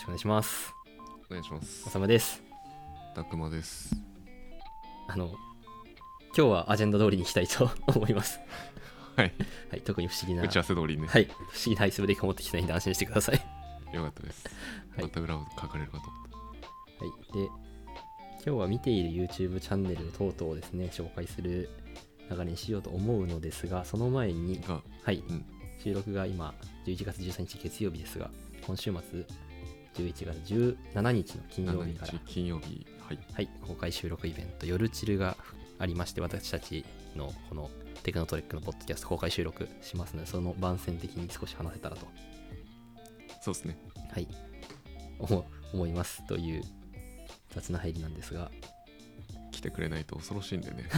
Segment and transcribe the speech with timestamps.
[0.00, 0.74] しくお願いします。
[1.28, 1.84] お願いします。
[1.86, 2.42] おさまです。
[3.14, 3.94] たくまです。
[5.08, 5.34] あの、
[6.36, 8.40] 今日はアジェンダ通りにしたいと 思います。
[9.16, 9.32] はい。
[9.70, 13.94] はい、特に不思議な、打ち合わせ通りにね、はい、不思議なアイスブレイクを持ってきてないんで安心してください。
[13.94, 14.48] よかったです、
[14.96, 15.02] はい。
[15.02, 21.68] また裏を書かれるかとはい、で、今日は見ている YouTube チャンネル等々をですね、紹介する
[22.30, 24.62] 流れにしようと思うのですが、その前に、
[25.02, 25.44] はい、うん。
[25.82, 26.54] 収録が今、
[26.86, 28.30] 11月13日月曜日ですが、
[28.66, 29.26] 今週末、
[29.94, 30.54] 11月
[30.94, 32.12] 17日の金曜日から。
[32.12, 33.18] 7日、金曜日はい。
[33.32, 35.36] はい、公開収録イベント、夜チルが
[35.78, 36.84] ありまして、私たち
[37.16, 37.70] のこの
[38.02, 42.06] テクノトレックのポッドキャスト公開収録しますので、その番宣的に少し話せたらと、
[43.40, 43.78] そうですね。
[44.12, 44.28] はい、
[45.18, 46.62] 思思いますという
[47.50, 48.50] 雑な入りなんですが、
[49.50, 50.88] 来てくれないと恐ろしいんでね。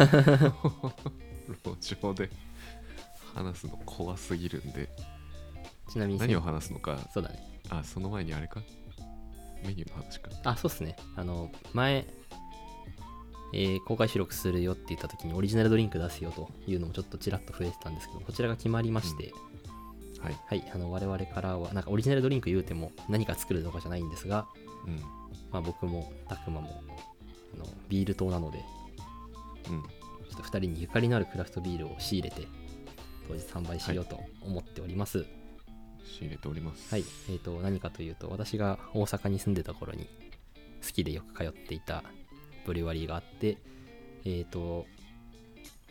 [1.65, 2.31] 路上で
[3.35, 4.89] 話すの怖すぎるんで。
[5.91, 6.99] ちなみに、何を話すのか。
[7.13, 7.61] そうだね。
[7.69, 8.63] あその前にあれか
[9.63, 10.97] メニューの話かあ、そうっすね。
[11.17, 12.07] あの、前、
[13.55, 19.33] えー公開収録するよって言った時にオリジナルドリンク出すよというのもちょっとちらっと増えてたんですけど、こちらが決まりまして、
[20.21, 20.37] はい。
[20.47, 24.47] はい、あの我々からは、なんかオリジナルドリンク言うても何か作るとかじゃないんですが、
[24.87, 24.97] うん。
[25.51, 26.83] まあ、僕もたくまも
[27.55, 28.65] あのビール党なので
[29.69, 29.83] うん。
[29.83, 29.89] ちょ
[30.35, 32.49] っと2人にゆかりのあるクラフトビールを仕入れて
[33.29, 35.27] 当日販売しようと思っております
[36.05, 36.91] 仕入れております。
[36.91, 40.09] はい、えー、と何かというと私が大阪に住んでた頃に
[40.85, 42.03] 好きでよく通っていた
[42.67, 43.59] ブリュワリーがあって
[44.25, 44.87] えっ、と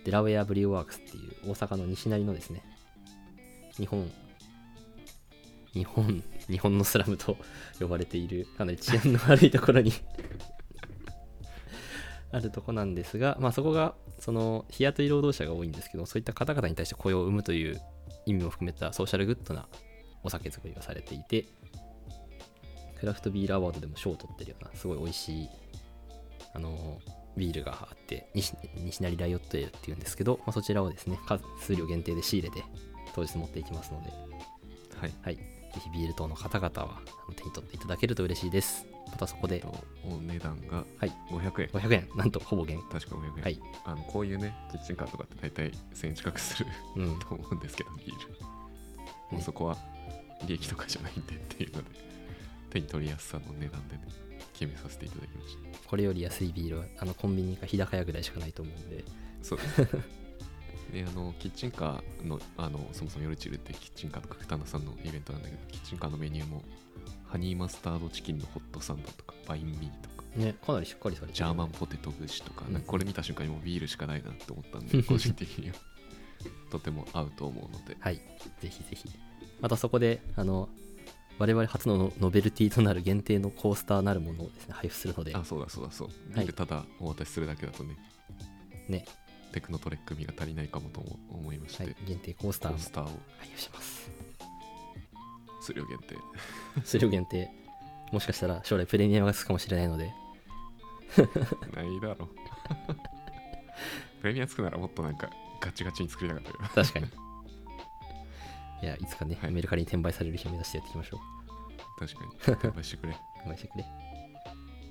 [0.05, 2.63] デラウェアブリューワークスっていう大阪の西成のですね
[3.77, 4.09] 日本
[5.73, 7.37] 日本日本のスラムと
[7.79, 9.93] 呼ばれているかなり治安の悪いところに
[12.31, 17.81] あるとこなんですが、まあ、そこがその日雇い労働者が多いんですけどそういった方々に対して雇用を生むという
[18.25, 19.67] 意味も含めたソーシャルグッドな
[20.23, 21.45] お酒作りがされていて
[22.99, 25.49] クラフトビールアワードでも賞を取ってるようなすごい美味しい
[26.53, 26.99] あの
[27.37, 32.63] ビールがあって西西成ライオットエールっていうんですけど、まあ、そちらをですね数数量限定で仕入れて
[33.13, 34.31] 当日持っていきますので。
[34.97, 35.13] はい。
[35.23, 35.35] はい。
[35.35, 37.01] ぜひビール等の方々は
[37.35, 38.85] 手に取っていただけると嬉しいです。
[39.09, 39.73] またそこでと
[40.05, 41.11] お値段がはい。
[41.29, 41.67] 500円。
[41.69, 42.09] 500円。
[42.15, 43.59] なんとほぼ減確か500円、はい。
[43.85, 46.67] あのこういうねキッチンカーとかって大体1000円近くする
[46.97, 47.19] うん。
[47.19, 48.41] と思うんですけどビール、
[49.31, 49.77] もうそこは
[50.47, 51.89] 利益とかじゃないんでっていうので
[52.69, 54.01] 手に取りやすさの値段でね
[54.53, 55.57] 決めさせていただきまし
[55.87, 59.03] これより安いビールはあのコンビニか日高屋ぐらいしかないと思うんで。
[59.03, 60.21] たそうです。
[60.93, 66.63] であのキッチンカーのあのそもそも夜チルってキッチンカーとか片野さんのイベントなんだけどキッチンカーのメニューも
[67.27, 70.21] ハニーマスタードチキンのホットサンドとかバインミーとか。
[70.35, 72.73] ねかなりしっかりされてるジャーマンポテト串とか,、うん。
[72.73, 75.75] なんかこれ見た瞬間にもうビールしかないなって思ったんで個人的には。
[76.69, 77.97] とても合うと思うので。
[77.99, 79.09] はい、ぜひぜひ。
[79.61, 80.69] またそこで、あの、
[81.37, 86.37] 我々初のノノベルティとなる限定のコースターなるものをですね、配布するので、あそうだそうだそう。
[86.37, 86.47] はい。
[86.47, 87.95] ただお渡しするだけだとね。
[88.89, 89.05] ね、
[89.51, 93.07] テクノトレック味が足りないかもとも思いまして、はい、限定コースターもコースターを。
[93.39, 94.11] 配布します。
[95.61, 96.15] 数量限定。
[96.85, 97.49] 数量限定、
[98.11, 100.13] もしかしたら将来プレミアムがつくかもしれないので、
[101.73, 102.29] ないだろ。
[104.21, 105.29] プレミアつくならもっとなんか
[105.59, 106.67] ガチガチに作りたかったけど。
[106.67, 107.20] 確かに。
[108.81, 111.99] いや、いつかね、はいメルカリに転売される日を目指してやっていきましょう。
[111.99, 113.85] 確かに転売してくれお願いしてくれ。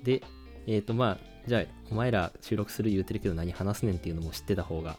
[0.03, 0.23] で、
[0.67, 4.97] えっ、と、まあ、じゃあ、お前ら収録する言うてるけど何話すねんっていうのも知ってた方が、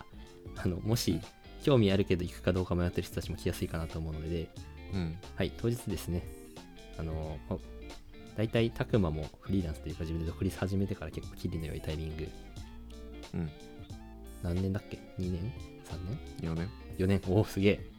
[0.56, 1.20] あの、もし、
[1.62, 4.48] 興味あるけど行くかどうか迷ってる人たちも来やすいかなと思うので、
[4.92, 6.26] うんはい、当日ですね、
[6.98, 7.56] あの、ま
[8.36, 12.28] 大体、たくまもフリーランスというか自分で独立始めてから結構キリの良いタイミング、
[13.34, 13.50] うん
[14.42, 15.52] 何年だっけ ?2 年
[15.84, 15.98] ?3
[16.40, 17.91] 年？4年 ?4 年おお、すげえ。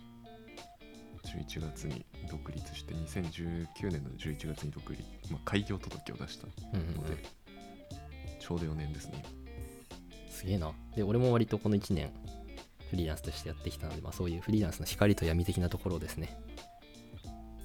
[1.25, 6.95] 11月に独立して2019年の11月に独立、まあ、開業届を出したうんうんうん。
[6.95, 7.23] ので、
[8.39, 9.23] ちょうど4年ですね。
[10.29, 10.71] すげえな。
[10.95, 12.11] で、俺も割とこの1年、
[12.89, 16.37] フリーランスとしてやってきたので、まあ、そういうフリーランスの光と闇的なところをですね、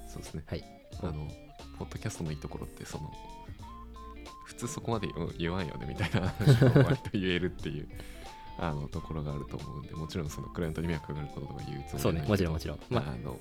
[0.09, 0.43] そうですね。
[0.47, 0.65] はい。
[1.03, 1.29] あの
[1.79, 3.13] ポッドキャストのいいところってその
[4.47, 7.89] 普通そこまで言言わんよねみたいな話を割と言えるっていう
[8.59, 12.79] あのところがあると思うんでもちろんそのクライアントに迷惑がかかることとか言うつもりはそうね、もちろんもちろん。
[12.91, 13.37] まあ、あの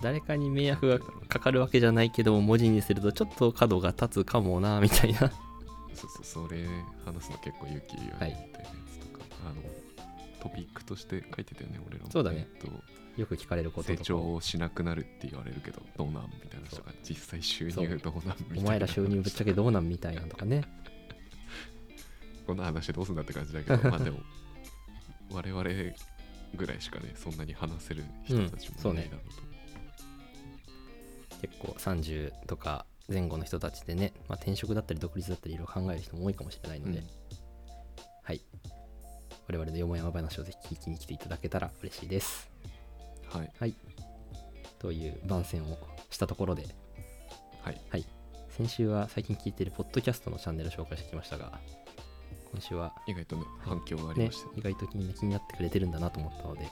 [0.00, 0.98] 誰かに迷惑が
[1.28, 5.30] かかるわけじゃないけども、文字にするとちょっと角が立つかもな、みたいな。
[6.00, 6.66] そうそうそれ
[7.04, 9.62] 話すの結構勇気いるよはいねみたいなやつとか、あの
[10.40, 12.68] トピックとして書いてたよね俺らもそうだねえっと
[13.20, 20.62] よく聞かれること成長をしなくなるって言われるけどどうなんみたいな人が実際収入どうなんみたいなお前ら収入ぶっちゃけどうなんみたいなのとかね。
[22.50, 24.18] こんな話どうすんだって感じだけど まあでも
[25.30, 25.62] 我々
[26.56, 29.26] ぐらいしかねそんなに話せる人たちうんそうねもいないだろう
[31.36, 37.06] と、結構30とか前後の人たちでね、まあ、転職だったり独立だったりいろいろ考える人も多いかもしれないので、うん。
[38.24, 38.40] はい。
[39.46, 42.50] 我々のよもやま話をぜひ聞きに来ていただけたら嬉しいです。
[43.28, 43.52] はい。
[43.60, 43.76] はい。
[44.80, 45.78] という番宣を
[46.10, 46.66] したところで
[47.62, 47.80] はい。
[47.90, 48.04] はい。
[48.48, 51.60] 先週は最近聞いているポッドキャストのチャンネルを紹介してきましたが
[52.52, 52.92] 今週は。
[53.06, 54.46] 意外とね反響がありねました。
[54.48, 56.68] ね意外とみんな気になってくれてるんだなと思ったので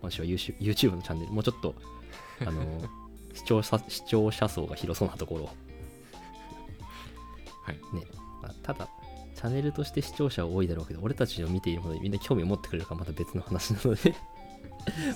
[0.00, 1.74] 今週は YouTube のチャンネルもうちょっと
[2.46, 2.82] あの
[3.34, 5.46] 視聴者視聴者層が広そうなところを。
[7.64, 7.76] はい。
[7.94, 8.06] ね、
[8.42, 8.88] まあ、ただ
[9.34, 14.14] チャンネルとして視聴者は多いだろうけど俺たちを見ているのでみんな興味を持ってくれるかまた別の話なので。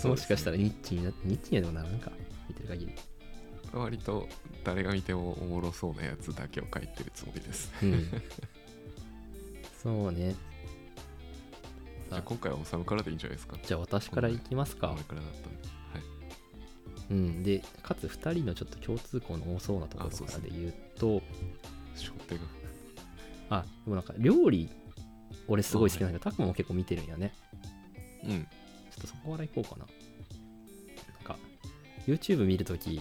[0.05, 2.13] もしかしたらニッチになニッチにはでもならんか。
[2.49, 2.93] 見てる限り。
[3.73, 4.29] 割と
[4.65, 7.73] 誰が見てもおもろそうなやつだけを書いてるつもりです。
[7.83, 8.09] うん
[9.87, 10.35] そうね。
[12.11, 13.57] じゃあ今回はおさむからでいいんじゃないですか？
[13.63, 14.91] じゃあ私からいきますか。
[14.93, 15.49] 俺からだったんで。
[15.93, 16.03] はい。
[17.11, 17.43] うん。
[17.45, 21.23] でかつ2人のちょっと共通項の多そうなところからで言うと
[21.95, 22.41] 初手が。
[23.49, 24.69] あでもなんか料理
[25.47, 27.33] 俺すごい好きなんだけどタクも結構見てるんやね。
[28.25, 28.43] うん。
[28.43, 29.79] ちょっとそこからいこうかな。
[29.79, 29.87] なん
[31.23, 31.39] か、
[32.09, 33.01] YouTube 見るとき、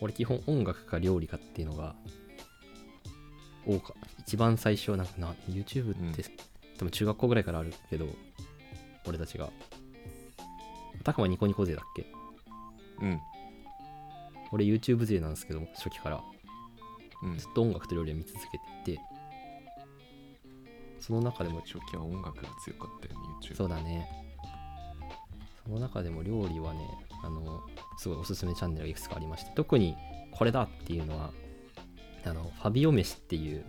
[0.00, 1.94] 俺基本音楽か料理かっていうのが、
[3.66, 3.94] 多か。
[4.20, 6.24] 一番最初、なんかな、YouTube って、
[6.78, 8.06] 多分中学校ぐらいからあるけど、
[9.06, 9.50] 俺たちが。
[11.02, 12.06] たくまニコニコ勢だっけ？
[13.02, 13.20] うん
[14.52, 16.22] 俺 YouTube 勢なんですけど、初期から。
[17.22, 19.00] うんずっと音楽と料理を見続けていて、
[21.00, 24.06] その中でも初期は音楽が強かったよね YouTube そうだね。
[25.64, 26.86] その中でも料理はね、
[27.22, 27.62] あの、
[27.98, 29.96] すごいおすすめチャンネルがいくつかありまして、特に
[30.32, 31.30] これだっていうのは、
[32.30, 33.64] あの、ファビオ飯っていう、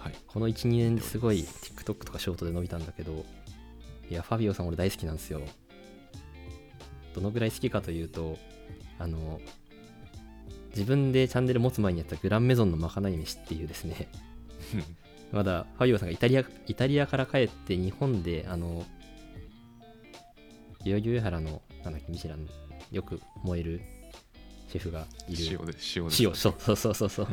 [0.00, 3.24] はいこの1、2年ですごい TikTok とかショートで伸びたんだけど、
[4.10, 5.40] いや、ファビオさん俺大好きなんですよ。
[7.14, 8.36] どのぐらい好きかというと、
[8.98, 9.40] あの、
[10.70, 14.08] 自分でチャンネル持つ前にやったグランメゾンのまかない飯っていうですね、
[15.30, 18.84] まだファビオさんがイタリアイタリアから帰って日本であの
[20.84, 22.50] 代々木上原のなんだっけミシュランの
[22.90, 23.80] よく燃える
[24.74, 25.58] シェフがいる。
[25.60, 27.28] 塩で塩で塩そうそうそうそうそう。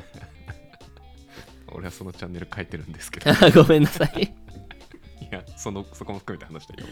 [1.73, 3.31] 俺はそのチャンネル書いてるんですけど。
[3.63, 4.21] ごめんなさい。
[5.25, 6.87] いやそのそこも含めて話したよ。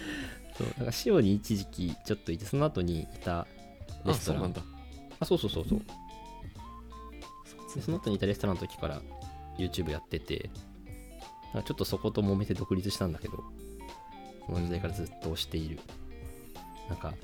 [0.57, 3.45] そうなんか塩に一時期ちょっといてその後にいた
[4.05, 4.41] レあストラン。
[4.41, 4.61] そうなんだ。
[5.19, 5.81] あそうそうそうそう。
[7.75, 9.03] でその後にいたレストランの時から
[9.59, 10.49] YouTube やってて
[11.53, 13.43] なんかちょっとそこと揉めて独立したんだけど
[14.47, 15.79] その時代からずっと推している、
[16.89, 17.17] なんかやっ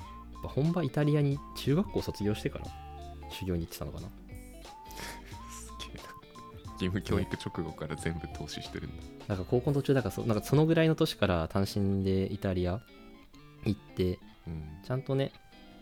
[0.44, 2.85] ぱ本場イタリアに中学校卒業してから
[3.30, 4.08] 修行に行ってたのかな？
[5.52, 6.04] すげえな
[6.74, 9.04] 義務教育直後から全部投資してるんだ。
[9.28, 12.82] なんか高校の途中だからそなんかそのぐらいの年から単身でイタリア
[13.66, 14.64] 行ってうん。
[14.86, 15.32] ちゃんとね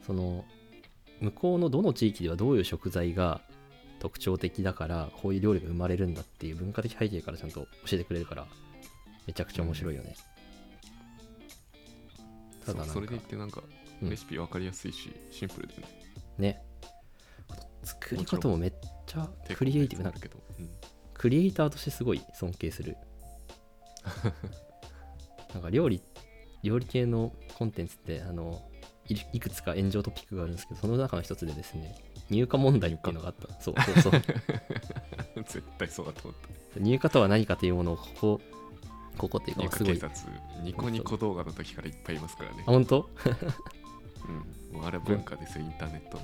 [0.06, 0.46] その
[1.20, 3.42] 向こうのどの地域ではどういう食材が
[4.00, 8.46] 特徴的だからこういう料理が生まれるんだっていう文化的背景からちゃんと教えてくれるから
[9.26, 10.16] めちゃくちゃ面白いよね、
[12.66, 13.62] ただなんかそうそれで言ってなんか
[14.02, 14.10] うん。
[14.10, 15.84] レシピ分かりやすいし、シンプルでね。
[16.38, 16.62] ね
[17.84, 18.74] 作り方もめっ
[19.06, 20.70] ちゃ手クリエイティブなるけど、うん。
[21.14, 22.98] クリエイターとしてすごい尊敬する。
[25.54, 26.02] なんか料理
[26.64, 28.62] 料理系のコンテンツってあの
[29.08, 31.96] いいくつか炎上トピックがあるんですけどその中の一つでですね
[32.30, 33.48] 入荷問題っていうのがあった。
[33.62, 34.22] そうそうそう。
[35.44, 36.42] 絶対そうだと思っ
[36.74, 36.80] た。
[36.80, 38.42] 入荷とは何かというものをここ
[39.18, 39.94] ここっていうか入すごい。
[39.94, 40.32] 警察
[40.64, 43.10] ニコニコ動画の時からいっぱいいますからね、本当？
[44.72, 46.18] うん、もうあれは文化ですよインターネット。
[46.18, 46.24] の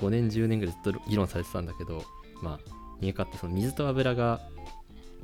[0.00, 2.02] 5年10年ぐらいずっと議論されてたんだけど
[2.42, 2.58] まあ
[3.00, 4.40] 入荷ってその水と油が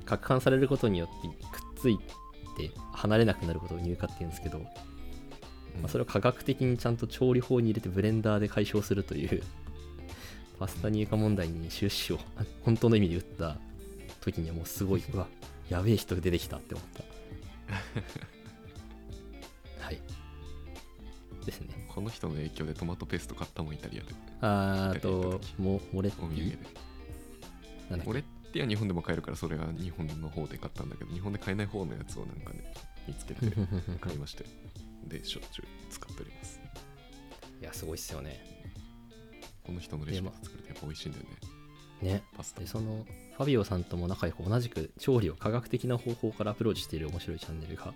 [0.04, 1.98] 攪拌されることによってくっつい
[2.56, 4.66] て離れなくなることを入荷っていうんですけど、ま
[5.86, 9.42] あ、それを科学的にちゃんと調理法に入れてブレンダーで解消するという
[10.58, 12.20] パスタ入荷問題に終止を
[12.64, 13.56] 本当の意味で打った
[14.20, 15.26] 時にはもうすごい うわ
[15.68, 17.04] やべえ人が出てきたって思った
[21.96, 24.06] この人の影響でトマトペースト買ったもんイタリアで。
[24.42, 26.50] あーあとモモレッお土産で。
[26.50, 28.10] ティなんだっけ？
[28.10, 32.72] 俺っては日本でも買えるからそれは日本の方で買ったんだけど日本で買えない方のやつをなんかね
[33.08, 33.40] 見つけて
[34.00, 34.44] 買いまして。
[35.06, 36.60] でしょっちゅう使っております。
[37.60, 38.44] いやすごいっすよね。
[39.64, 41.24] この人のレシピで作るとやっぱ美味しいんだよ
[42.02, 42.12] ね。
[42.12, 42.22] ね。
[42.36, 42.60] パスタ。
[42.60, 47.94] でそのファビオさんとも仲良く同じく調理を科学的な方法からアプローチしている面白いチャンネルが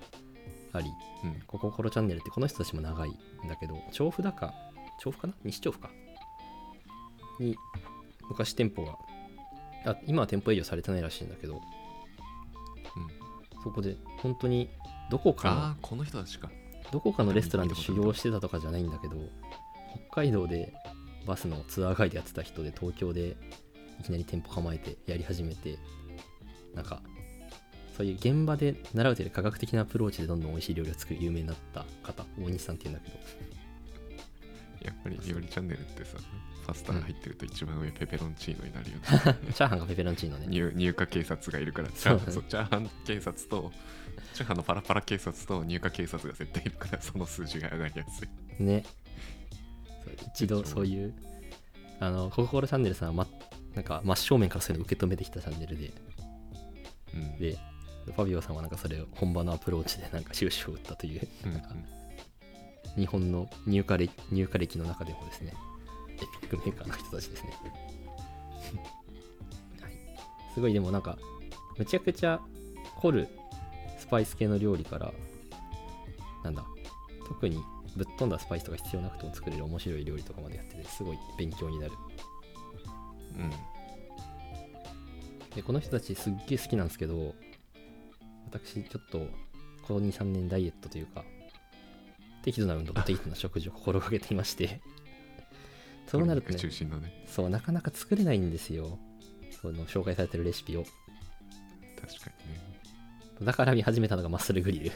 [0.73, 0.91] あり
[1.25, 4.55] うんコロチャンネルってこの人たちも長いんだけど調布だか
[5.01, 5.35] 調布かな？
[5.45, 5.91] 西調布か。
[7.39, 7.57] に
[8.29, 8.97] 昔店舗が
[9.87, 11.61] あ今は店舗営業されてないらしいんだけど、
[13.63, 14.69] そこで本当に
[15.11, 16.51] どこかこの人たちか。
[16.93, 19.17] どこかのレストランで修行してたとかじゃないんだけど
[20.11, 20.73] 北海道で
[21.25, 23.37] バスのツアーガイドやってた人で東京で
[24.01, 25.79] いきなり店舗構えてやり始めて
[26.75, 27.01] なんか
[28.01, 33.17] そういう現場で習うという科学的なアプローチでどんどん美味しい料理を作る有名になった方大西さんっていうんだけど。
[34.81, 36.17] やっぱり料理チャンネルってさ
[36.67, 39.03] パスタが入ってると一番上ペペロンチーノになるよね。
[39.53, 40.47] チャーハンがペペロンチーノね。
[40.49, 43.71] 入入荷警察がいるからチャーそうチャーハン警察と
[44.33, 48.65] チャーハンのパラパラ警察と入荷警察が絶対いるからその数字が上がりやすい。
[48.65, 48.83] ね。
[50.35, 51.15] 一度そういう
[51.99, 53.27] あのコココロチャンネルさんは、ま、
[53.75, 55.93] なんか真正面からそういうの受け止めてきたチャンネルで。
[57.13, 57.39] うん。
[57.39, 57.59] で
[58.07, 61.63] ファビオさんはなんかそれを本場のアプローチでなんか終止符を打ったといううん
[62.97, 65.55] 日本の入荷歴入荷歴の中でもですね
[66.17, 67.53] エピックメーカーの人たちですね、
[69.81, 69.93] はい、
[70.55, 71.17] すごいでもなんか
[71.79, 72.41] むちゃくちゃ
[72.97, 73.29] 凝る
[73.99, 75.13] スパイス系の料理から
[76.43, 76.65] なんだ
[77.29, 77.63] 特に
[77.97, 81.93] ぶっ飛んだスパイスとか必要なくても作れる面白い料理とかまでやっててすごい勉強になる。
[83.37, 83.51] うん。
[85.55, 87.35] でこの人たちすっげえ好きなんですけど
[88.51, 89.27] 私ちょっと
[89.87, 91.25] この23年ダイエットというか
[92.43, 94.81] 適度な運動と適度な食事を心がけていまして
[96.11, 97.25] そうなるとねね。
[97.27, 98.99] そうなかなか作れないんですよ。
[99.63, 100.83] その紹介されてるレシピを。
[100.83, 102.61] 確かにね。
[103.43, 104.93] だから見始めたのがマッスルグリル。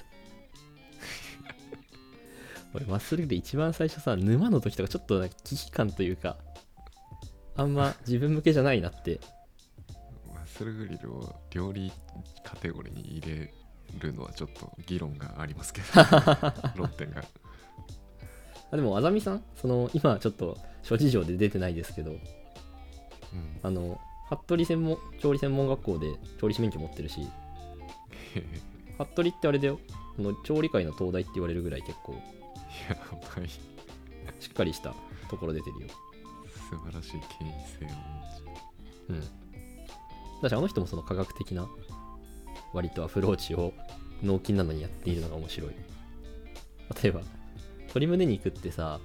[2.75, 6.37] 俺マッスルグリル一番最初さ沼の時とかちょっと危機感というか
[7.57, 9.21] あんま自分向けじゃないなって
[10.55, 11.91] マッスルグリルを料理
[12.45, 13.53] カテゴリーに入れ
[13.99, 15.87] るのはちょっと議論がありますけど
[16.79, 17.25] 論点が。
[18.71, 22.21] あでもあざみさんその今ちょっと諸事情で出てないですけどうん。
[23.65, 27.29] あの服部専門調理専門学校で調理師免許持ってるし
[28.97, 29.81] 服部ってあれだよ。
[30.17, 32.13] この調理界の東大って言われるぐらい結構
[32.89, 32.97] や
[33.37, 33.49] ばい。
[34.39, 34.95] しっかりした
[35.29, 35.89] ところ出てるよ。
[36.71, 37.95] 素晴らしい権威性を持
[39.09, 39.44] うん
[40.45, 41.69] だしあの人もその科学的な
[42.73, 43.73] 割とアプローチを
[44.23, 45.71] 脳筋なのにやっているのが面白い。
[47.03, 47.21] 例えば
[47.81, 49.01] 鶏胸肉ってさ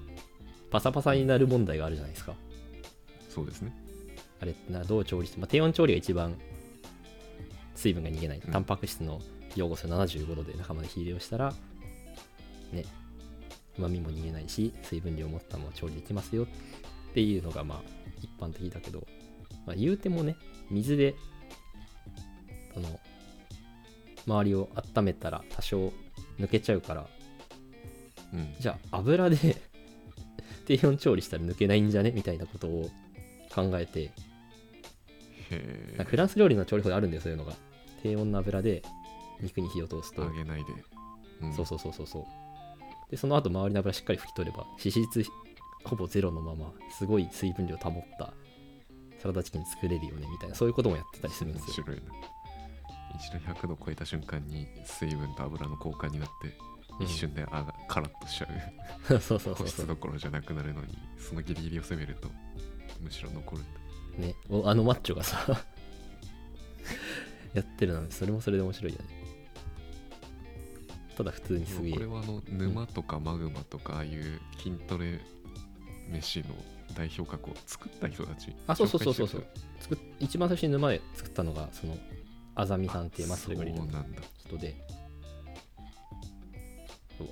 [0.69, 2.34] パサパサになる問題があるじゃないですか。
[3.29, 3.74] ちそうですね。
[4.41, 6.38] あれってなどう調理して、まあ、低温調理が一番
[7.75, 8.51] 水分が逃げない、うん。
[8.51, 9.19] タンパク質の
[9.55, 11.53] 擁護する75度で中まで火入れをしたら
[12.72, 12.86] ね
[13.77, 17.81] うまみも逃げないし水分量を持ったまま調理できますよっていうのがまあ
[18.22, 19.08] 一般的だけど、
[19.69, 20.35] まあ、言うてもね
[20.71, 21.13] 水で
[22.73, 22.99] その
[24.25, 25.93] 周りを温めたら多少
[26.39, 27.07] 抜けちゃうから
[28.33, 28.55] うん。
[28.59, 29.38] じゃあ油で
[30.65, 32.11] 低温調理したら抜けないんじゃね？
[32.11, 32.89] みたいなことを
[33.53, 34.11] 考えて。
[36.05, 37.53] フランス料理の調理法であるんだよそういうのが。
[38.01, 38.81] 低温の油で
[39.41, 40.73] 肉に火を通すと、揚げないで、
[41.41, 41.53] うん。
[41.53, 42.25] そうそうそうそうそう。
[43.11, 45.25] でその後周りの油しっかり拭き取れば脂質
[45.83, 48.33] ほぼゼロのまますごい水分量保った
[49.21, 51.85] サラダチキン作れるよねみたいなそういうこともやってたりするん面ですよ。
[51.85, 52.03] 白いな
[53.15, 56.57] 一度100度超えた瞬間に水分と油の交換になって
[56.99, 57.05] うん。
[57.05, 58.47] 一瞬であがカラッとしちゃ
[59.11, 59.19] う。
[59.19, 59.77] そうそうそ保湿う。
[59.79, 62.29] そうどころじゃなくなるのにそのギリギリを攻めると
[63.01, 63.63] むしろ残る
[64.17, 65.45] ねおあのマッチョがさ
[67.53, 69.05] やってるのにそれもそれで面白いよね。
[71.17, 71.91] ただ普通にすげえ。
[71.93, 75.19] これはあの沼とかマグマとかああいう筋トレ
[76.09, 76.55] 飯の
[76.96, 79.27] 代表格を作った人たちあそうそうそうそう。
[79.27, 79.46] そう
[79.79, 81.98] 作っ一番最初に沼で作ったのがその
[82.55, 84.22] あざみさんっていうマッスルグリルのそうなんだ。
[84.48, 84.75] 人で。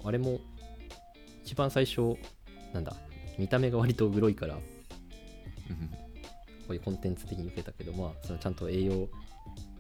[0.04, 0.40] あれも
[1.44, 2.18] 一番最初
[2.74, 2.94] なんだ
[3.38, 4.62] 見た目が割とグロいからこ
[6.70, 9.08] ういうコンテンツ的に受けたけどまあそのちゃんと栄養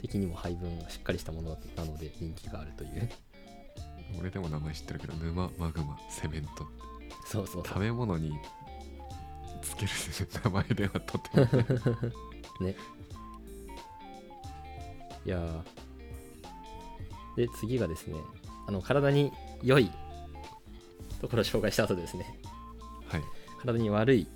[0.01, 3.09] 的にも配分がしっかりしたものなので人気があるという。
[4.17, 6.65] 俺でも名前知ってるけど沼マグマセメント。
[7.25, 8.31] そうそうそ食べ物に
[9.67, 9.91] つける
[10.43, 11.47] 名前ではとても。
[12.59, 12.75] う ね。
[15.25, 15.63] いやー。
[17.35, 18.19] で次がですね
[18.67, 19.31] あの体に
[19.61, 19.91] 良い
[21.21, 22.39] ところを紹介した後でですね。
[23.07, 23.23] はい。
[23.61, 24.27] 体に悪い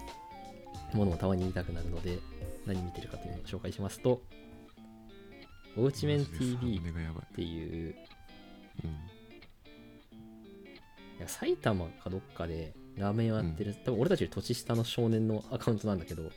[0.94, 2.20] ものもたまに見たくなるので
[2.66, 4.22] 何見てるかというのを紹介しますと
[5.78, 7.96] 「おうちメン TV」っていう
[8.84, 8.90] うん。
[11.18, 16.30] いや埼玉かどっかでラーメンをやってる、多分俺たちより年下の少年のアカウントなんだけど、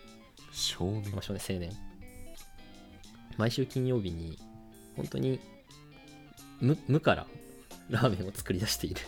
[0.53, 1.11] 少年。
[1.13, 1.71] まあ、少年青年。
[3.37, 4.39] 毎週金曜日に
[4.97, 5.41] 本当に
[6.61, 7.27] 無無から
[7.91, 9.01] ラーメンを作り出している。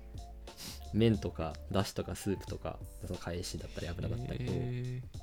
[0.94, 5.18] 麺とかだしとかスープとかその返しだったり油だったりと、えー。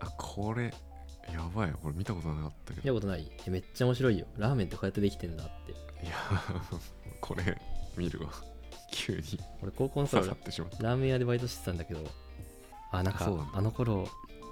[0.00, 0.72] あこれ
[1.32, 1.74] やばい。
[1.82, 2.82] 俺見たことなかったけど。
[2.82, 3.30] 見たことない。
[3.46, 4.26] えめっちゃ面白いよ。
[4.36, 5.72] ラーメンってこうやってできてんだって。
[5.72, 6.14] いや
[7.20, 7.60] これ
[7.96, 8.32] 見るわ
[8.92, 9.22] 急に。
[9.62, 10.82] 俺高校の刺頃さってしまった。
[10.84, 12.00] ラーメン屋でバイトしてたんだけど
[12.92, 14.06] あなんかあの頃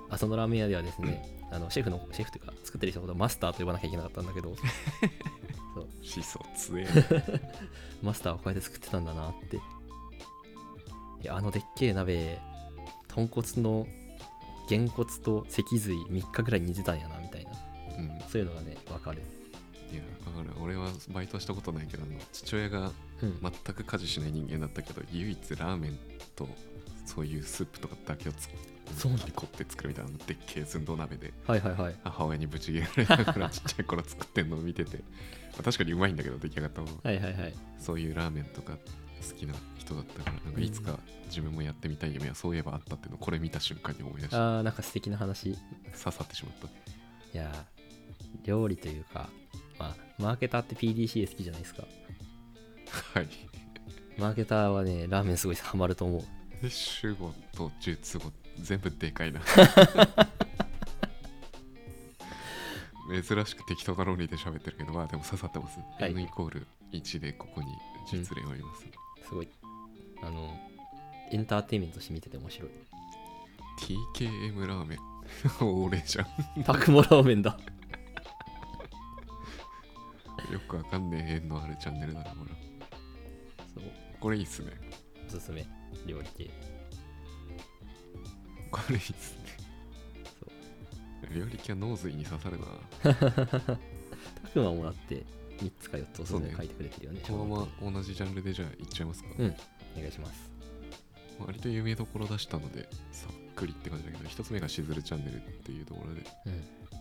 [0.08, 4.56] あそのラーメン屋ではですね、あのシェフのシェフというか作ってる人のことをマスターと呼ばなきゃいけなかったんだけど
[5.74, 5.84] そう。
[5.84, 6.86] 思想強え。
[8.02, 9.56] マスターはこうやって作ってたんだなって。
[9.56, 9.60] い
[11.22, 12.38] やあのでっけえ鍋
[13.08, 13.86] 豚骨の
[14.68, 17.50] げんこつと脊髄3日ぐらい煮てたんやなみたいな。
[17.98, 18.20] うん。
[18.28, 19.22] そういうのがねわかる
[19.92, 20.50] いや分かる。
[20.60, 22.92] 俺はバイトはしたことないけどあの父親が
[23.22, 25.98] うん、全く家事しない人間だったけど唯一ラーメン
[26.34, 26.48] と
[27.04, 28.48] そういうスープとかだけをつ
[28.96, 29.26] そうなんだ。
[29.34, 31.32] 凝って作るみたいなでっけえ寸胴鍋で。
[31.46, 31.94] はいはいはい。
[32.02, 35.02] 母親にぶち切れられながらちっちゃい頃作ってんのを見てて、ま
[35.60, 37.54] あ確かにうまいんだけど出来上がったものはいはいはい。
[37.78, 45.50] そういうラーメンとか好きな人だったからなんかいつか自分もやってみたい夢はそういえばあったっていうのをこれ見た瞬間に思い出してあーなんか素敵な話。
[45.50, 45.58] い
[45.92, 46.54] 刺さってしまっ
[47.32, 47.38] た。
[47.38, 49.28] やー料理というか
[49.80, 51.84] まあマーケターって PDCA 好きじゃないですか。
[53.14, 53.28] はい。
[54.18, 56.22] マーケターはねラーメンすごいハマると思う。
[56.62, 59.40] で主語と述語全部でかいな。
[63.10, 66.10] 珍しく適当な論理で喋ってるけどまあでも刺さってます、はい。
[66.12, 67.66] N イコール1でここに
[68.08, 68.84] 実例をあります、
[69.28, 69.48] すごい。
[70.22, 70.54] あの
[71.32, 72.70] エンターテインメントとして見てて面白い。
[73.80, 74.98] TKM ラーメン。
[75.82, 76.62] 俺じゃん。
[76.64, 77.58] パクモラーメンだ
[80.50, 82.50] よくわかんねえ縁のあるチャンネルだなこれ。
[83.74, 83.84] そう。
[84.18, 84.72] これいいっすね。
[85.26, 85.64] おすすめ。
[86.06, 86.50] 料理系。
[88.70, 89.40] これいいっすね。
[91.34, 92.66] 料理系は脳髄に刺さるな。
[94.42, 95.24] タクマもらって
[95.58, 97.20] 3つか4つおすすめ書いてくれてるよね。
[97.26, 99.46] このまま同じジャンルでじゃあいっちゃいますか、うん。
[99.46, 100.50] お願いします。
[101.38, 106.26] 割と有名どころ出したのでさっくりって感じだけど一つ目がしずるチャンネルっていうところで。
[106.46, 106.99] うん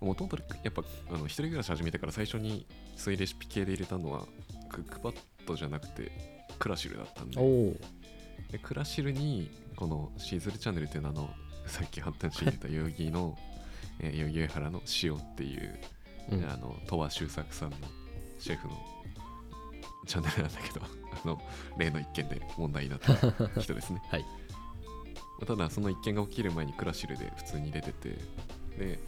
[0.00, 4.26] もともとやっぱあの一人暮らし始めてから最初にそういうレシピ系で入れたのは
[4.70, 5.14] クックパッ
[5.46, 6.10] ドじゃなくて
[6.58, 7.40] クラシルだったんで。
[8.50, 11.30] でクラシルにこのしずるチャンネルっていうのはあの
[11.66, 13.38] さっき発展していた代々木の、
[14.00, 15.78] えー代々木上原の塩っていう、
[16.32, 16.44] うん。
[16.44, 17.76] あの鳥羽周作さんの
[18.38, 18.74] シェフの
[20.06, 20.84] チャンネルなんだけど
[21.24, 21.40] あの
[21.78, 23.14] 例の一件で問題になった
[23.60, 24.02] 人ですね。
[24.10, 24.24] はい。
[25.46, 28.18] ただその一件が起きる前にクラシルで普通に出てて
[28.78, 28.98] で、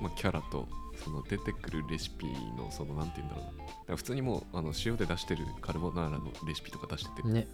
[0.00, 0.68] まあ、キャラと
[1.02, 3.42] その出てくるレシピのそのなんて言うんだろ
[3.86, 3.96] うな。
[3.96, 7.28] 普通にもうあの塩で出してるカルボナーラのレシピとか出してて。
[7.28, 7.46] ね。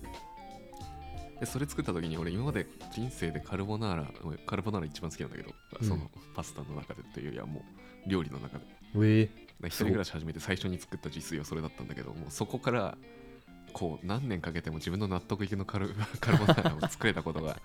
[1.40, 4.12] でそれ作った時に俺今まで人生でカルボナーラ
[4.46, 5.50] カルボナーラ一番好きなんだけど、
[5.80, 5.88] うん。
[5.88, 7.64] そのパスタの中でというよりはも
[8.06, 8.64] う料理の中で。
[8.96, 12.96] えで一人暮らし始めて最初に作った自炊はそれだったんだけどもうそこから
[13.72, 17.56] こう何年かけても自分の納得いくのカル カルボナーラを作れたことが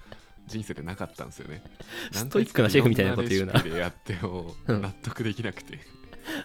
[0.47, 1.61] 人生でなかったんですよね。
[2.11, 3.61] ストイックなシェフみたいなこと言うな。
[3.61, 5.79] でやってもうん 納得できなくて。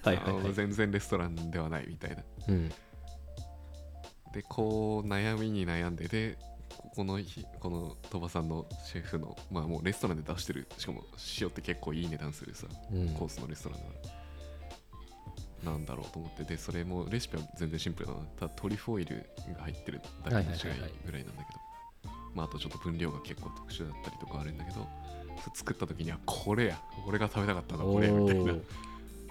[0.02, 0.44] はいはいあはい。
[0.44, 2.22] の全然レストランではないみたいな。
[2.48, 2.68] うん。
[4.32, 6.38] でこう悩みに悩んでで
[6.76, 11.04] ここの日この鳥羽さんのシェフのまあもうレストランで出してるしかも
[11.40, 13.08] 塩って結構いい値段するさうん。
[13.10, 13.92] コースのレストランだか
[15.64, 15.70] ら。
[15.72, 18.18] なんだろうと思ってでそれもレシピは全然シンプルだな。
[18.40, 21.60] ただトリュフオイルが入ってるだけの違いはいはいはいはいぐらいなんだけど
[22.34, 24.86] まああとちょっと分量が結構特殊だったりとかあるんだけど
[25.54, 28.54] 作った時にはこれや俺が食べたかったのはこれみたいな。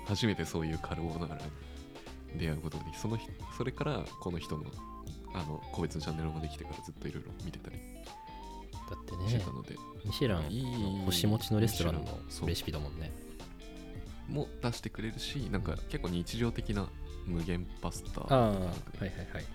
[0.05, 1.41] 初めてそういうカルボナーラに
[2.37, 4.63] 出会うことができその日それからこの人の
[5.33, 7.77] あの個別のチャンネルもできてからずっといろいろ見てたり
[8.89, 10.63] だってねしてたので、ミシェランいい
[10.99, 13.13] の星持ちのレストランのレシピだもんね。
[14.27, 16.89] も出してくれるしなんか結構日常的な
[17.25, 19.45] 無限パスタとかああはいはいはい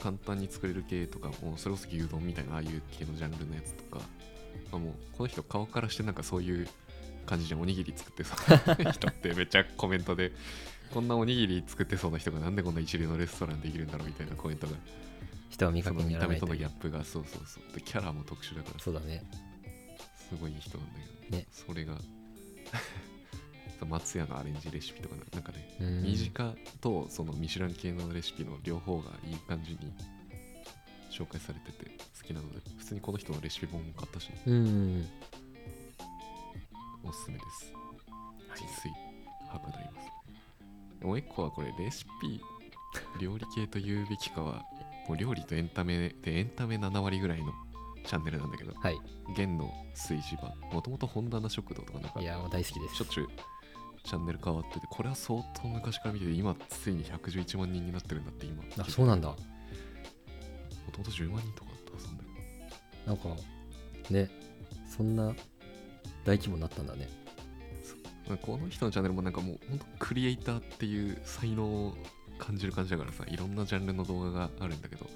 [0.00, 4.04] 簡単に作れる系とかもうそれこそ牛丼みたいなああいう系のジャンルのやつとか
[4.72, 6.68] あもうこの人顔からしてなんかそういう
[7.26, 10.32] 感じじゃんおにぎり作ってそうな 人ってめっちゃコメントで
[10.92, 14.74] こんなおにぎり作ってそうな人がなんでこんな一流のレストランできるんだろうみたいなコメントが
[15.50, 19.24] 人は見かけいというた目とのギャップがそうそうそうでキャラも特殊だからそうだね。
[20.28, 21.46] すごい人なんだけど、ね。
[21.50, 21.98] それが
[23.84, 26.02] そう松屋のアレンジレシピとかなんかねうん。
[26.02, 29.78] 身近とそのミシュラン系のレシピの両方がいい感じに
[31.10, 35.06] 紹介されてて好きなので普通にこの人のレシピ本も買ったしうん
[37.04, 37.72] おすすめです。
[38.54, 38.90] 自炊
[39.52, 41.04] はかどります。
[41.04, 42.40] もう一個はこれレシピ
[43.20, 44.62] 料理系と言うべきかは
[45.06, 47.52] もう料理とエンタメでエンタメ7割ぐらいの
[48.06, 48.96] チャンネルなんだけどはい。
[49.36, 50.54] 弦の炊事場。
[50.72, 52.96] もともと本棚食堂とかなんかいやもう大好きです。
[52.96, 53.28] しょっちゅう
[54.14, 58.62] チャンネル変わっててこれは相当昔から見てて今ついに111万人になってるんだって今。
[58.78, 59.28] あそうなんだ。
[59.28, 59.36] も
[60.92, 62.30] ともと10万人とかあったはずなんだよ。
[63.06, 63.42] なんか
[64.10, 64.30] ね
[64.88, 65.34] そんな
[66.24, 67.08] 大規模になったんだね。
[68.40, 71.94] この人のチャンネルもなんかもう本当クリエイターっていう才能を
[72.38, 75.06] 感じる感じだからさいろんなジャンルの動画があるんだけど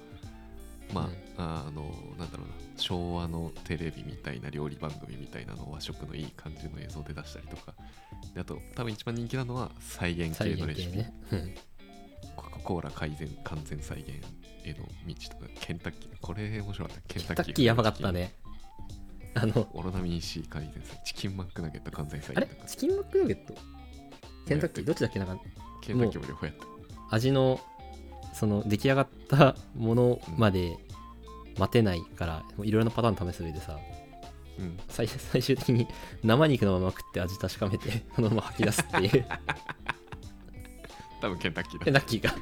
[0.93, 1.13] まあ、うん。
[1.37, 1.83] あの
[2.17, 2.53] なんだろうな。
[2.77, 7.73] 昭和のテレビみたいな料理番組みたいなのを和食のいい感じの映像で出したりとか。
[8.33, 11.13] であと多分一番人気なのは再現再系のレシピ、ね。
[11.31, 11.55] うん。
[12.35, 14.09] コカ・コーラ改善完全再現
[14.63, 15.51] への道とか。
[15.59, 16.11] ケンタッキー。
[16.21, 17.01] これ面白かった。
[17.07, 18.33] ケンタッキーやばかったね。
[19.35, 22.67] あの、オロナミン C 改善再現チキンマックナゲット完全再あれ現とか。
[22.67, 23.53] チキンマックナゲット？
[24.47, 25.19] ケンタッキーどっちだっけ？
[25.19, 25.43] なんか
[25.81, 26.65] ケンタッキーも両方やった。
[27.15, 27.59] 味の
[28.39, 30.77] その出来上がったものまで
[31.57, 33.77] 待てないからいろいろなパターン試す上でさ
[34.57, 34.79] うん。
[34.87, 35.87] 最最終的に
[36.23, 39.25] 生肉のまま食って味確かめてそのまま吐き出すっていう。
[41.19, 41.85] 多分ケンタッキーだ。
[41.85, 42.33] ケンタッキーが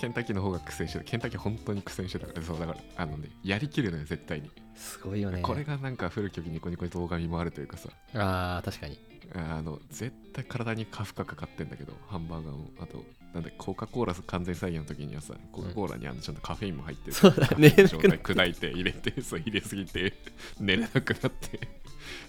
[0.00, 4.50] ケンタッキーの方が苦戦してたケンタッキー本当に苦戦してたからそうだからあのねやりきるのよ絶対に。
[4.74, 5.42] すごいよね。
[5.42, 7.90] これがなんか古き良きニコニコ動画見回るというかさ。
[8.14, 8.98] あー確かに。
[9.34, 12.70] あの絶対体に負荷かかってんだけどハンバーガーも。
[12.80, 20.14] あとなんでコカ・コーラ完全再現の時にはさコカ・コーラにあのちゃんとカフェインも入ってる、そうだカフェインの状態砕いて入れてそう入れすぎて
[20.58, 21.60] 寝れなくなって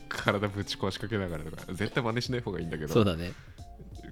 [0.10, 1.74] 体ぶち壊しかけながらとか。
[1.74, 2.94] 絶対真似しない方がいいんだけど。
[2.94, 3.32] そうだね。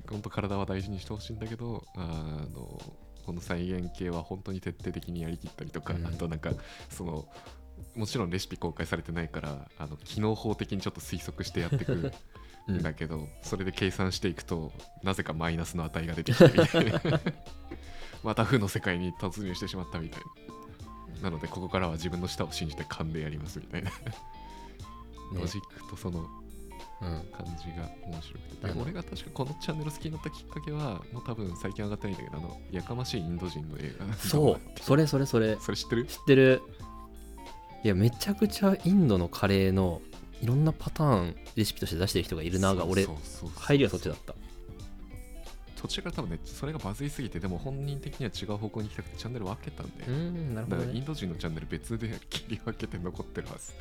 [0.09, 2.81] 本当体は大事にしてほしいんだけどあの
[3.29, 6.07] この再現系は本当に徹底的にやりきったりとか、うん。
[6.07, 6.49] あとなんか
[6.89, 7.27] その
[7.95, 12.11] もちろんレシピ公開されてないからあの機能法的にちょっと推測してやってくる
[12.67, 17.21] うんんだけど、 それで計算していくとなぜかマイナスの値が出てきてみたいな
[18.23, 20.21] また負の世界に突入してしまったみたい
[21.21, 21.29] な。
[21.29, 23.91] なのでここからは自分の舌を信じて勘でやりますみたいな、
[25.33, 26.48] ロジックとそのうん
[26.99, 34.13] 感じが面白くて、うんで俺が確かこのチャンネル好きになったきっかけはもう多分最近上がってないんだけどあのやかましいインド人の映画。
[34.15, 34.59] そう。
[34.81, 35.57] それそれそれ。
[35.59, 36.05] それ知ってる？
[36.05, 36.61] 知ってる。
[37.83, 40.01] いやめちゃくちゃインドのカレーの
[40.41, 43.05] いろんなパターンレシピとして出してる人がいるなが俺
[43.55, 44.35] 入りはそっちだった。
[45.81, 53.71] 途中から多分ねそれがバズりすぎてでも本人的には違う方向に行きたくてチャンネル分けたんで、うーんなるほだからイどねンド人のチャンネル別で切り分けて残ってるはず。
[53.71, 53.77] で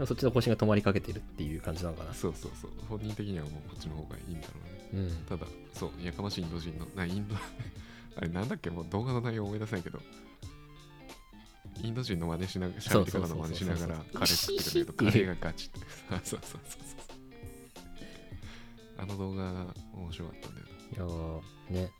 [0.00, 2.14] もそっちの更新が止まりかけてるっていう感じなのかな。
[2.14, 2.70] そうそうそう。
[2.88, 4.54] 本人的にはもうこっちの方がいいんだろ
[4.94, 5.08] うね。
[5.08, 5.16] うん。
[5.26, 7.34] ただそうやかましいインド人のなインド
[8.16, 10.00] あれなんだっけもう動画の内容思い出せないけど。
[11.82, 15.86] インド人の真似しながら喋り方の真似しながらカレー作ってくれるとカレーがガチって。
[16.24, 16.82] そうそうそうそう。
[16.96, 17.12] そう
[18.98, 21.90] あの動画面白かったんだよいやーね。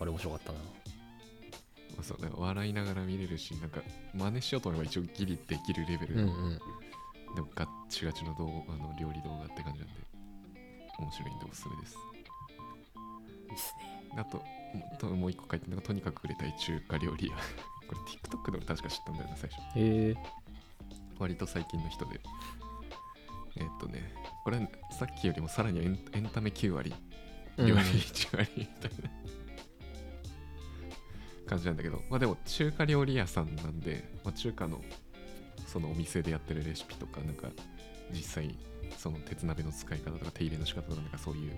[0.00, 0.58] あれ面白かったな。
[0.58, 3.82] なそうだから笑いながら見れるしなんか
[4.14, 6.60] 真似しようと思えば一応ギリできるレベルうんうの、ん
[7.34, 9.94] でもガッチガチの動あの料理動画って感じなんで
[10.98, 11.96] 面白いんでおすすめです。
[13.48, 14.18] いいっすね。
[14.18, 17.36] あともともう一個書いてるのがとにかく売れたい中華料理屋。
[17.88, 19.78] これ TikTok で俺確か知ったんだよな最初。
[19.78, 20.16] へえ。
[21.18, 22.20] 割と最近の人で。
[23.56, 24.14] えーっとね
[24.44, 24.58] これ
[24.90, 26.94] さっきよりもさらにエンエンタメ9割。
[27.56, 27.66] うん。
[27.66, 29.10] 料理1割みたいな。
[31.46, 32.02] 感じなんだけど。
[32.08, 34.82] まあでも中華料理屋さんなんで、まあ、中華の
[35.72, 37.48] そのお店でやってるレシピとかなんか
[38.12, 38.54] 実際
[38.98, 41.52] その鉄鍋の使い方とか手入れの仕方とかなんかそういう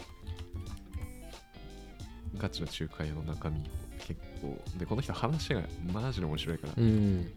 [2.36, 3.62] ガチの中華屋の中身を
[4.06, 7.32] 結構でこの人話がマジで面白いからうん。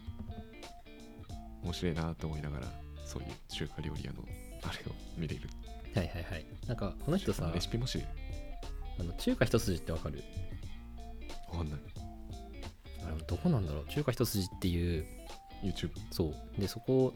[1.63, 2.68] 面白いなと思いながら
[3.06, 4.20] そういう中華料理屋の
[4.63, 5.50] あれを見れる。
[5.96, 6.46] はいはいはい。
[6.68, 8.02] なんかこの人さレシピもし
[9.00, 10.24] あの中華一筋ってわかる？
[11.52, 11.80] わかんない。
[13.06, 13.86] あれどこなんだろう？
[13.90, 15.06] 中華一筋っていう
[15.63, 16.62] YouTube そう。
[16.62, 17.13] でそこ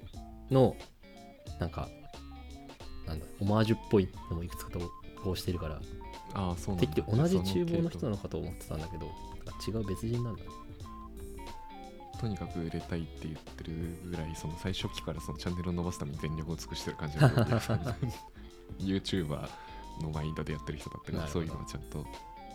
[0.50, 0.76] の
[1.60, 1.90] なんか
[3.08, 4.92] なんだオマージュっぽいのもいくつか投
[5.24, 5.82] 稿してるから
[6.34, 6.94] ああそうなんだ。
[6.94, 9.08] てっきり同じ厨房の人そなのかと思ってたんだけど
[9.48, 10.44] あ違う別人なんだ。
[10.44, 10.50] ね
[12.20, 17.80] とにかく売れたいって言ってるぐらいその最初期からそのチャンネルを伸ばすために全力を尽くしてる感じの料理屋さん
[18.78, 19.50] YouTuber
[20.04, 21.46] のマインドでやってる人だったからなるほど。
[21.48, 22.06] そういうのはちゃんと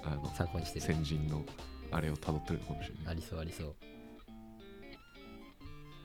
[0.04, 0.32] あの
[0.64, 1.44] 先人の
[1.90, 3.12] あれを辿ってるのかもしれない。
[3.12, 3.74] ありそうありそう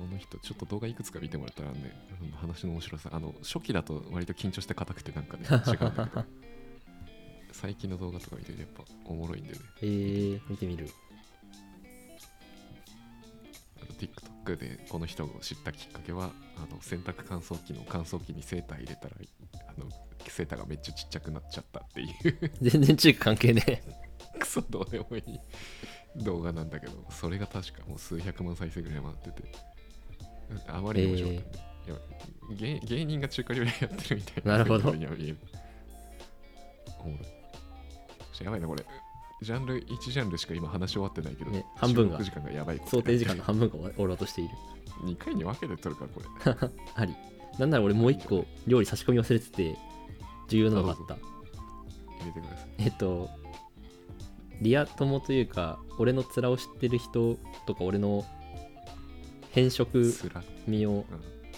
[0.01, 6.25] この人ちょっと動画いくつか見てもらったらねうん話の面白さあの初期だと割と緊張して硬くてなんかね 違うんだけど。
[7.51, 9.59] 最近の動画とか見てるとやっぱおもろいんでね。
[9.81, 10.89] えー、見てみる。
[13.99, 19.15] TikTok でこの人を知ったきっかけはあの洗濯乾燥機の乾燥機にセーター入れたら
[19.67, 19.87] あの
[20.27, 22.51] セーターがめっちゃちっちゃくなっちゃったっていう。
[22.61, 23.63] 全然中華関係ね。
[23.67, 23.83] え
[24.39, 29.51] クソどうでもいい動画なんだけどそれが確かもう数百万再生ぐらい回ってて
[30.67, 34.89] あまりに面白かったんで、いや芸芸人が中華料理やってるみたいななるほど。
[34.89, 35.35] おもろい。
[38.43, 38.83] やばいなこれ。
[39.41, 42.21] ジャンル1ジャンルしか今話し終わってないけど、ね半分が。
[42.21, 42.81] 時間がやばい。
[42.85, 44.51] 想定時間の半分が終わろうとしている。
[45.03, 46.69] 2回に分けて撮るからこれ。
[46.95, 47.15] あり。
[47.57, 49.77] なんなら俺もう一個料理差し込み忘れてて
[50.47, 51.15] 重要なのがあった。
[51.15, 52.69] 入れてください。
[52.79, 53.29] えっと
[54.61, 58.23] リア友というか俺の面を知ってる人とか俺の
[59.51, 60.13] 変色
[60.67, 61.05] 味をうん、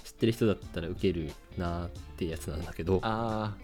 [0.03, 3.55] 知ってる人だったらウケるなーってやつなんだけどあ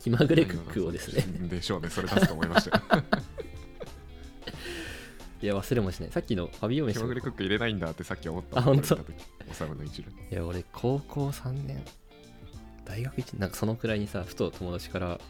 [0.00, 1.22] 気まぐれクックをですね。
[1.48, 2.76] でしょうねそれ出すと思いました。
[2.78, 2.82] よ
[5.42, 6.10] いや忘れもしない。
[6.10, 8.58] さっきのファビオメ気シまぐれクック入れないんだってさっき思った。
[8.58, 8.98] あ本当？
[9.50, 10.10] おさむの一覧。
[10.30, 11.84] いや俺高校3年
[12.84, 15.20] 大学1年なんかそのくらいにさふと友達から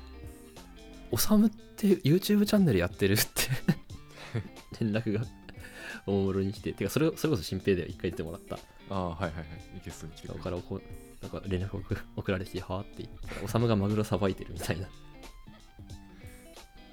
[1.11, 3.25] 「おさむって YouTube チャンネルやってる?」って
[4.85, 5.25] 連絡が
[6.07, 8.59] おもむろに来ててかそれそれこそ新平で一回言ってもらった。
[8.91, 9.47] ああはいはいはい。
[9.85, 10.83] ゲストに来てからこう
[11.23, 14.87] なんか連絡送送られてはあって言ったらおさむがマグロさばいてるみたいな。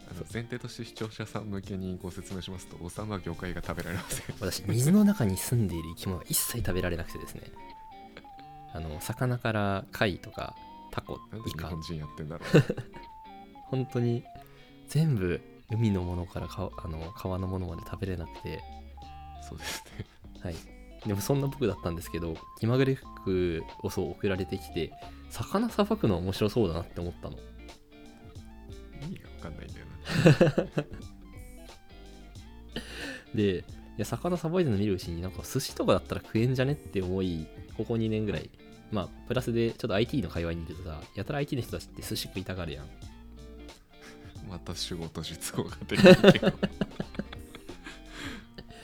[0.09, 4.35] あの前提として視聴者さん向けにご説明しますとおさむは魚介が食べられません。
[4.39, 7.43] 私水の中に住んでいる生き物が一切食べられなくてですね。
[8.73, 10.55] あの魚から貝とか
[10.91, 11.67] タコイカ。
[11.67, 12.49] 日本人やってんだろう。
[13.69, 14.23] 本当に
[14.87, 18.61] 全部海のものからかあの川のものまで食べれなくて
[19.41, 20.05] そうですね。
[20.43, 20.55] はい。
[21.05, 24.91] でもそんな僕だったんですけど気まぐれ服をそう送られてきて
[25.31, 27.37] 魚さばくの面白そうだなって思ったの。
[29.03, 29.85] 意味が分かんないんだよ
[30.75, 30.83] な。
[33.33, 33.63] でい
[33.97, 38.49] や魚さばいてるの見るうちになんか寿司とかだったら食えんじゃねって思いここ2年ぐらい。
[38.91, 42.85] まあプラスでちょっと IT の界隈にいるとさやたら IT の人たちって寿司食いたがるやん。
[44.49, 46.51] また仕事術語が出てるけど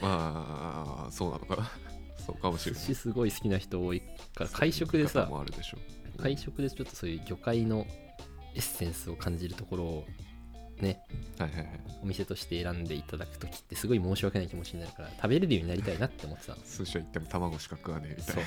[0.00, 1.56] まあそうなのか。
[1.56, 1.70] な
[2.24, 2.80] そうかもしれない。
[2.80, 4.00] 寿司すごい好きな人多い
[4.34, 5.30] から会食で見さ
[6.18, 7.86] 会食でちょっとそういう魚介の
[8.54, 10.06] エッセンスを感じるところを
[10.82, 11.00] ね。
[11.38, 11.68] はいはいはい。
[12.02, 16.58] お店として選んでいただくときってすごい申し訳ない気持ちになるから食べれるようになりたいなって思ってたの。
[16.64, 18.42] 寿司屋行っても卵しか食わねえみたいな。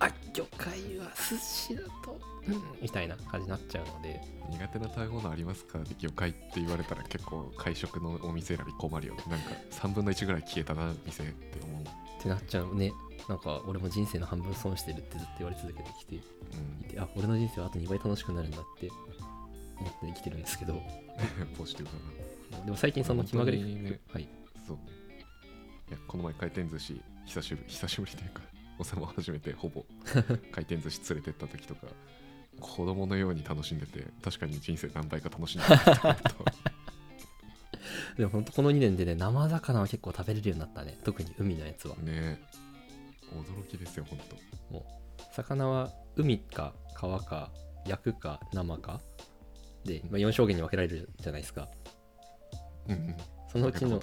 [0.00, 4.20] あ魚介は寿司だとうんみたいな感じになっちゃうので。
[4.50, 5.78] 苦手な食べ物ありますか？
[5.78, 11.82] って魚介って言われたら結構会食のお店選び困るよなんか3分の1ぐらい消えたな店って思う。
[11.82, 12.90] ってなっちゃうね。
[13.28, 16.14] なんか俺も人生の半分損してるってずっと言われ続けてきて。
[16.16, 16.88] いうん。
[16.88, 18.88] てあ俺の人生はあと2倍楽しくなるんだって
[19.80, 20.82] 思って生きてるんですけど。
[21.56, 21.92] ポジティブ
[22.52, 22.64] だな。
[22.64, 24.00] でも最近その気まぐれ、ね。
[24.12, 24.28] はい。
[24.66, 24.76] そう。
[24.76, 24.82] ね
[25.88, 28.42] いやこの前回転寿司久しぶり 久しぶりというか
[28.78, 29.84] おさま初めてほぼ。
[30.52, 31.86] 回転寿司連れてった時とか
[32.60, 36.44] 子供のように楽しんでて確かに人生何倍か楽しんでるなと思うと。
[38.16, 40.98] でも本当この2年でね生魚は結構食べれるようになったね。
[41.04, 41.96] 特に海のやつは。
[41.96, 42.40] ね。
[43.32, 44.58] 驚きですよ本当。
[45.32, 47.52] 魚は海か川か
[47.86, 49.00] 焼くか生か
[49.84, 51.68] で、まあ、4証言に分けられるじゃないですか。
[52.88, 53.16] うんうん。
[53.50, 54.00] そのうちの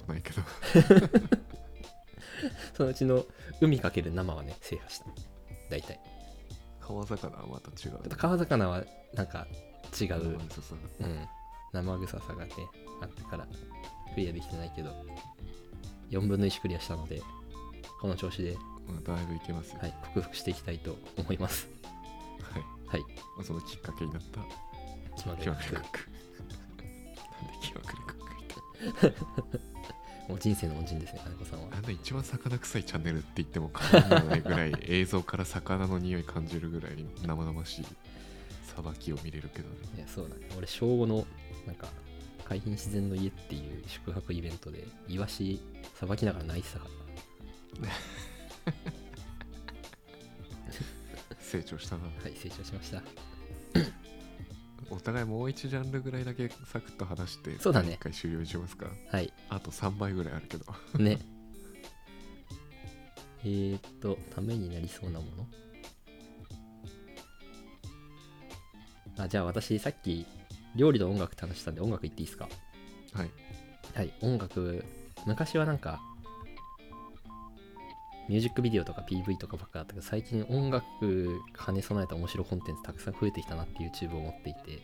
[2.74, 3.24] そ のうちの
[3.60, 5.06] 海かける生はね制覇した。
[5.70, 6.00] 大体。
[6.80, 8.84] 川魚はまた違う、あと川魚は
[9.14, 9.46] なんか
[10.00, 11.06] 違う、生臭さが。
[11.06, 11.28] うん、
[11.72, 12.52] 生臭さがね
[13.00, 13.46] あってから
[14.14, 14.90] クリアできてないけど
[16.10, 17.22] 4分の1クリアしたので
[18.00, 19.78] この調子で、まあ、だいぶいけますよ。
[19.80, 21.68] はい、克服していきたいと思います。
[22.52, 22.62] はい。
[22.86, 23.00] はい。
[23.36, 24.40] まあそのきっかけになった
[25.16, 25.52] 気まぐれれク。
[25.52, 25.66] なんで
[27.62, 28.14] 気まぐれクック
[28.86, 29.16] みたいク
[30.28, 31.68] もう人生の恩人ですね金子さんは。
[31.76, 36.92] あんな一番魚臭いチャンネルって言っても過言ではないぐらい映像から魚の匂い感じるぐらい
[37.24, 37.86] 生々しい
[38.74, 39.76] さばきを見れるけどね。
[39.96, 40.48] いやそうだね。
[40.56, 41.26] 俺小5の
[41.66, 41.88] なんか
[42.48, 45.60] 海浜自然の家っていう宿泊イベントでイワシ
[45.94, 46.86] さばきながら泣いてたか
[47.80, 47.86] ら。
[51.40, 52.04] 成長したな。
[52.04, 53.02] はい成長しました
[54.90, 57.94] お互いもう一ジャンルぐらいだけサクッと話してそうだね。
[57.94, 58.86] 一回終了にしますか。
[59.10, 59.32] はい。
[59.48, 60.64] あと3倍ぐらいあるけど。
[60.98, 61.18] ね。
[63.44, 65.26] えーっとためになりそうなも
[69.16, 69.24] の？
[69.24, 70.26] あじゃあ私さっき
[70.74, 72.48] 料理と音楽って話したんで音楽言っていいですか？
[73.12, 73.30] はい。
[73.94, 74.12] はい。
[74.20, 74.84] 音楽
[75.26, 76.00] 昔はなんか
[78.28, 80.84] ミュージックビデオとか PV とかばっかだったけど最近音楽
[81.64, 84.82] 兼ね備えた面白いコンテンツたくさん増えてきたなって YouTube を持っていて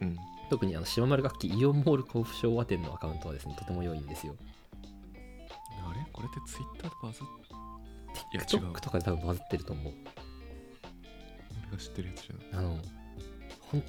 [0.00, 0.16] うん。
[0.50, 4.36] 特にあの島丸楽器イオンモール甲府昭和店のアカウントはですねとても良いんですよ。
[5.82, 6.06] あれ？
[6.12, 7.24] これってツイッターでバズっ
[8.32, 8.72] いや違う。
[8.72, 9.94] TikTok とかで多分バズってると思う。
[11.68, 12.64] 俺が知ってるやつじゃない。
[12.66, 12.78] あの
[13.70, 13.82] 本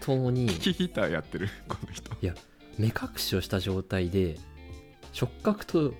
[0.00, 1.48] 当にキーヒーターやってる？
[1.68, 2.10] この人。
[2.78, 4.36] 目隠しをした状態で
[5.12, 5.94] 触覚と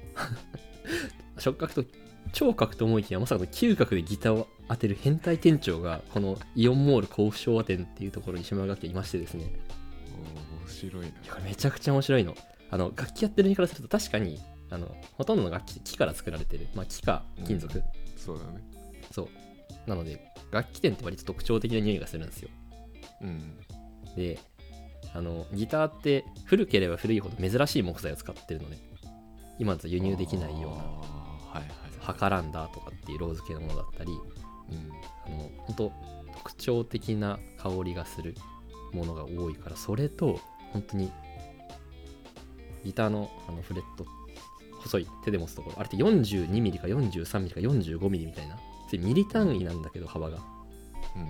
[1.40, 1.84] 触覚と
[2.32, 9.52] 聴覚と思いきやまさかの嗅覚でギターを当てる変態店長がこのイオンモール甲府昭和店っていうところに島村楽器いましてですね。
[10.58, 11.08] お面白いな。
[11.08, 12.34] いやめちゃくちゃ面白いの。
[12.70, 14.38] あの楽器やってる身からすると確かに
[14.70, 17.82] あのほとんどの楽器木から作られてるまあ木か金属、
[18.16, 18.62] そうだね。
[19.10, 19.28] そう。
[19.88, 22.50] なので楽器店って割と特徴的な匂いがするんですよ。
[23.22, 23.56] うん。
[24.14, 24.38] で
[25.14, 28.78] あのギターって古ければ古いほど珍しい木材を使ってるのね
[29.58, 31.19] 今だと輸入できないような
[32.10, 34.90] あーはいはいハカランダーとかっていうローズ系のものだったりうん
[35.26, 35.92] あの本当
[36.32, 38.34] 特徴的な香りがする
[38.92, 40.40] ものが多いからそれと
[40.72, 41.10] 本当に
[42.84, 44.06] ギターのあのフレット
[44.80, 48.56] 細い手で持つところあれって 42mm か 43mm か 45mm みたいな
[48.88, 50.38] それミリ単位なんだけど幅が。
[51.16, 51.28] うん。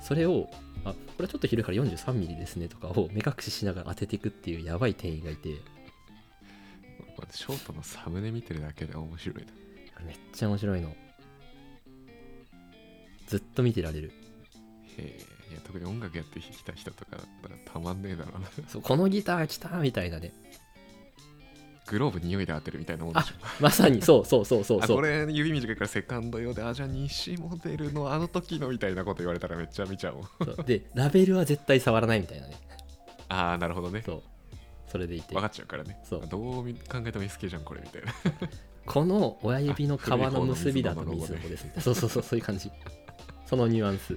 [0.00, 0.48] それを
[0.84, 5.50] あこれはちょっと広いから 43mm ですねとかを目隠ししながら当てていくっていうやばい店員がいて。
[7.30, 9.52] ショートのサムネ見てるだけで面白いな
[10.04, 10.94] めっちゃ面白いの。
[13.26, 14.12] ずっと見てられる。
[14.98, 18.48] へえいや特に音楽やってきた人とかだったらたまんねえだろうな。
[18.68, 20.32] そうこのギター来たみたいなね。
[21.86, 23.34] グローブ匂いで当てるみたいなもんでしょ。
[23.60, 24.02] まさに。
[24.02, 24.82] そうそうそうそう。
[24.82, 30.24] そうあこれ指短いからセカンド用であじゃあ西モデルのあの時のみたいなこと言われたらめっちゃ見ちゃうもん。
[30.44, 30.64] そう。
[30.64, 32.56] でラベルは絶対触らないみたいなね。
[33.28, 34.02] ああなるほどね。
[34.04, 34.22] そう。
[34.88, 35.34] それでいて。
[35.34, 36.00] 分かっちゃうからね。
[36.04, 36.26] そう。
[36.28, 38.12] どう見考えても SK じゃんこれみたいな
[38.86, 41.82] この親指の皮のの結びだと水のロゴね水の子ですみたいな。
[41.82, 42.70] そうそうそうそういう感じ。
[43.44, 44.16] そのニュアンス。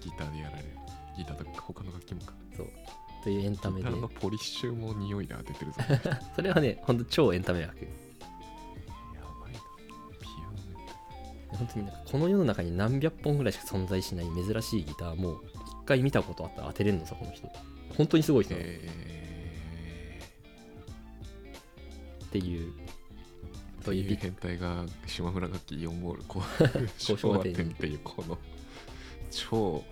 [0.00, 0.68] ギターでやられる。
[1.16, 2.34] ギターとか他の楽器もか。
[2.56, 2.66] そう。
[3.24, 3.88] というエンタメで。
[3.88, 5.78] ギターのポリッシュも匂いで当ててるぞ。
[6.10, 7.76] や それはねほんと超エンタメ枠。
[7.80, 9.58] ばいな。
[10.20, 17.48] ピアノメ本当になんかこの世の中に何百本ぐらいしか存在しない珍しいギターも一回見たことあったら当てれるのさこの人。
[17.96, 18.66] 本当にすごい人なの。
[18.66, 18.80] え
[22.28, 26.42] っていうー、そういう変態が島村楽器4モールこ
[26.98, 28.38] 交渉 昭っていうこの
[29.30, 29.82] 超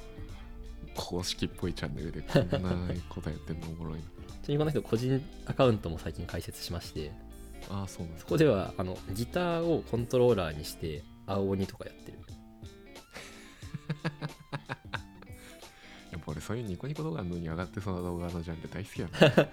[0.94, 3.98] 公式っぽいチャンネルでこんなことやってんのおもろい。
[3.98, 4.04] な
[4.42, 7.10] ちなみにこの人個人アカウントも最近開設しまして
[7.68, 8.20] ああそうなんだ。
[8.20, 12.18] そこではあのギターをコントローラーにして青鬼とかやってる。
[16.12, 19.48] やっぱ俺そういうニコニコ動画のに上がってそうな動画のジャンル大好きやな。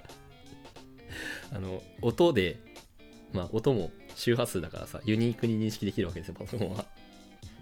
[1.51, 2.72] あの音で
[3.33, 6.85] まあ音も周波数だからさユニークに認識できるわけですよパソコンは。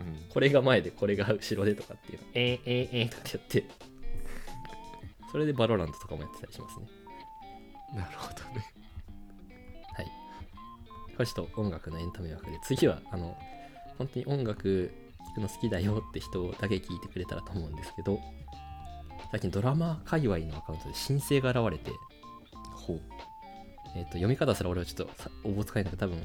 [0.01, 0.29] うん。
[0.29, 2.25] これが前でこれが後ろでとかっていうの。
[2.33, 3.65] えー、えー、えー、とかってやって。
[5.31, 6.87] それで VALORANT とかもやってたりしますね。
[7.95, 8.65] なるほどね。
[9.95, 10.05] はい。
[11.15, 13.37] これちょっと音楽のエンタメ枠で次はあの
[13.97, 14.91] 本当に音楽
[15.29, 18.19] 聴くの好きだよって人だけ聞いてくれたらと思うんですけど
[19.31, 21.91] 最近ドラマー界隈のアカウントで新星が現れて
[22.73, 23.01] ほう
[23.95, 26.23] えっ、と、読み方すら俺はちょっとさおぼつかないんだけど、多分、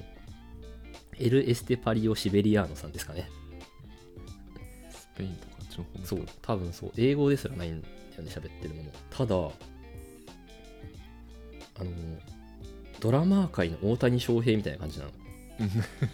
[1.18, 3.28] エル・エステパリオ・シベリアーノさんですかね。
[4.90, 8.92] スペインとかあっちの方の人そう、多分そう、英語ですらないんだよね、喋ってるのも。
[9.10, 9.34] ただ、
[11.78, 11.90] あの、
[13.00, 15.10] ドラマー界の大谷翔平みたいな感じなの。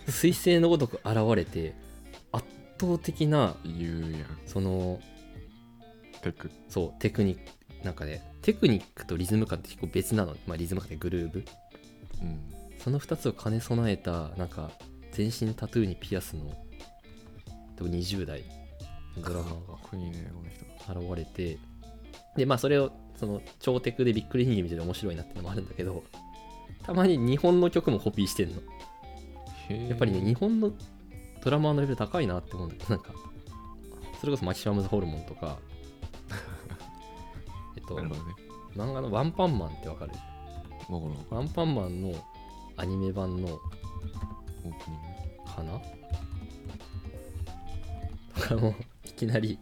[0.06, 1.74] 彗星のごとく現れて、
[2.30, 2.46] 圧
[2.80, 3.56] 倒的な、
[4.46, 5.00] その、
[6.22, 10.36] テクそう、テクニック、なんかね、テクニックとリズム感って結構別なの。
[10.46, 11.44] まあ、リズム感ってグルーブ。
[12.22, 12.52] うん
[12.82, 14.72] その2つを兼ね備えたなんか
[15.12, 16.52] 全身タトゥーにピアスの
[17.76, 18.42] 多分20代
[19.16, 19.50] のドラマ
[20.94, 21.58] が現れて
[22.36, 26.02] でまあそれをその超テクでびっくり人間見てて面白いなってのもあるんだけど
[26.82, 28.56] たまに日本の曲もコピーしてんの
[29.88, 30.72] やっぱりね日本の
[31.44, 33.12] ドラマーのレベル高いなって思うんだけどなんか
[34.20, 35.58] それこそマキシマムズホルモンとか
[37.76, 38.34] えっとなるほどね。
[38.74, 40.12] 漫画のワンパンマンってわかる？
[40.88, 42.14] もうこのワンパンマンの
[42.76, 43.60] アニメ版のオー
[44.62, 44.72] プニン
[45.44, 45.52] グ？
[45.54, 45.80] かな？
[48.34, 49.58] とかもいきなり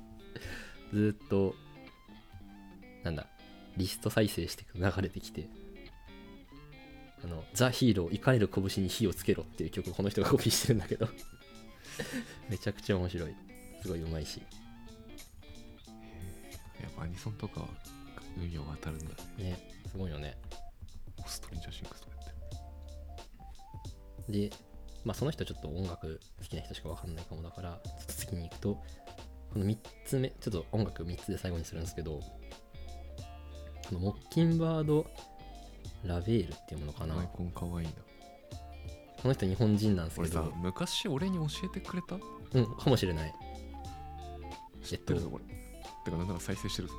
[0.92, 1.54] ずっと
[3.04, 3.26] なんだ
[3.76, 5.48] リスト再生して流れてきて
[7.22, 11.08] あのザ・ヒーロー怒れる拳に火をつけろっていう曲をこの人がコピーしてるんだけど。
[12.48, 13.34] めちゃくちゃ面白い。
[13.82, 14.40] すごいうまいし。
[16.80, 17.68] やっぱアニソンとかは
[18.36, 19.04] 海を渡るんだ。
[19.38, 19.58] ねね
[19.90, 20.36] すごいよね。
[21.26, 22.24] ストレンジャーシンクスとかやっ
[24.26, 24.48] てる。
[24.50, 24.56] で
[25.04, 28.74] まあその人ちょっと音楽好きな人しかわかんないかもだからちょっと次に行くと
[29.52, 32.24] この3つ目ちょっと音楽3つで最後にするんですけどこ
[33.92, 35.06] のモッキンバード・
[36.04, 37.18] ラベールっていうものかな。
[37.18, 37.94] アイコンかわいいな。
[39.22, 42.14] この人日本人なんですけ俺さど昔俺に教えてくれた？
[42.54, 43.34] うんかもしれない。
[44.82, 45.44] 知ってるぞこれ。
[46.04, 46.94] てかなんなら再生してるぞ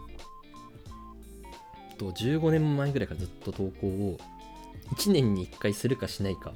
[2.02, 4.18] と15年前ぐらいからずっと投稿を
[4.96, 6.54] 1年に1回するかしないか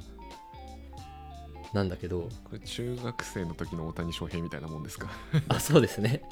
[1.72, 5.10] なんだけどこれ中学生の時の大谷翔平みたいなもんですか？
[5.48, 6.22] あそうですね。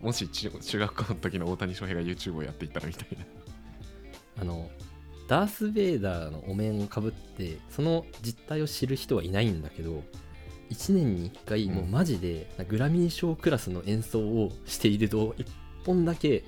[0.00, 3.24] もし中中学校の時の大谷翔平が YouTube をやっていったらみたいな。
[4.42, 4.70] あの
[5.28, 10.02] ダース・ベイダーのお面をかぶってその実態を知る人はいないんだけど
[10.70, 11.74] 1年に1回うん。
[11.74, 15.46] もうマジでグラミー賞クラスの演奏をしていると1
[15.86, 16.44] 本だけ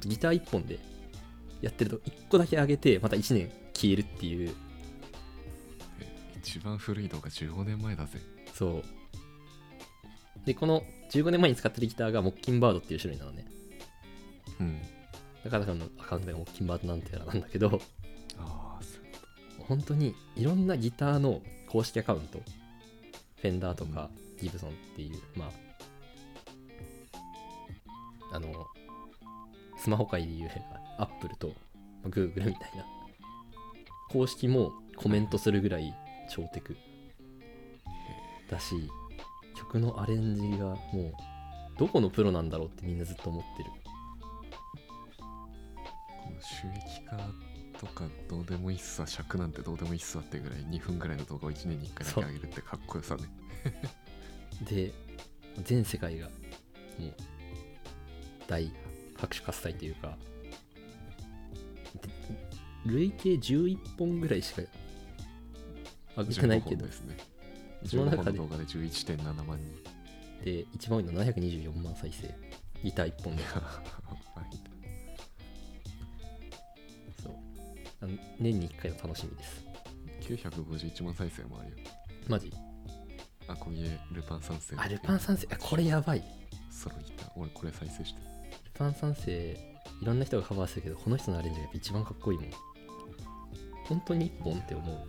[0.00, 0.78] ギター1本で
[1.62, 4.54] やってると1個だけ上げてまた1年消えるっていう。
[6.36, 8.18] 一番古い動画15年前だぜ。
[8.52, 8.84] そう。
[10.44, 10.82] でこの
[11.12, 13.46] 15年前に使ってるギターがモッキンバードっていう種類なのね。
[14.60, 14.82] うん。
[15.44, 17.80] だからそのアカウントがモッキンバードなんてやらなんだけど
[18.38, 22.38] ああそう本当にいろんなギターの公式アカウント
[23.40, 24.10] フェンダーとか
[24.40, 25.50] ギブソンっていう、まあ
[28.34, 28.66] あの
[29.76, 30.48] スマホ界でいう
[30.98, 31.54] アップルと
[32.04, 32.84] グーグルみたいな。
[34.10, 35.94] 公式もコメントするぐらい
[36.30, 36.76] 超テク。
[38.50, 38.74] だし
[39.56, 41.12] 曲のアレンジがもう
[41.78, 43.70] どこのプロなんだろうってみんなずっと思ってる。
[45.18, 47.16] この収益化
[47.78, 53.22] とかどうでもいいっすわ尺なんてどうでもいいっすわってぐらい2分ぐらいの動画を1年に1回だけ上げるってかっこよさね。
[54.68, 54.92] で
[55.64, 56.26] 全世界が
[56.98, 57.14] もう
[58.46, 58.70] 大
[59.16, 60.31] 拍手喝采というかで
[62.86, 64.62] 累計11本ぐらいしか
[66.16, 66.76] 上げてないけど。
[66.76, 67.16] 15本ですね。
[67.86, 68.22] その中で。
[68.22, 69.82] 15本の動画で11.7万人。
[70.44, 72.34] で一番多いの724万再生。
[72.82, 73.42] ギター1本で。
[77.22, 77.32] そう。
[78.40, 79.64] 年に1回の楽しみです。
[80.22, 81.76] 951万再生もあるよ。
[82.28, 82.52] マジ？
[83.48, 85.48] あこげルパン三世あルパン三世？
[85.50, 86.20] あこれやばい。
[86.20, 86.24] ル
[86.72, 88.26] ソロギター俺これ再生してる。
[88.74, 92.50] パン三世いろんな人がカバーしてるけどこの人のアレンジが一番かっこいいもん
[93.92, 95.06] 本当に1本って思う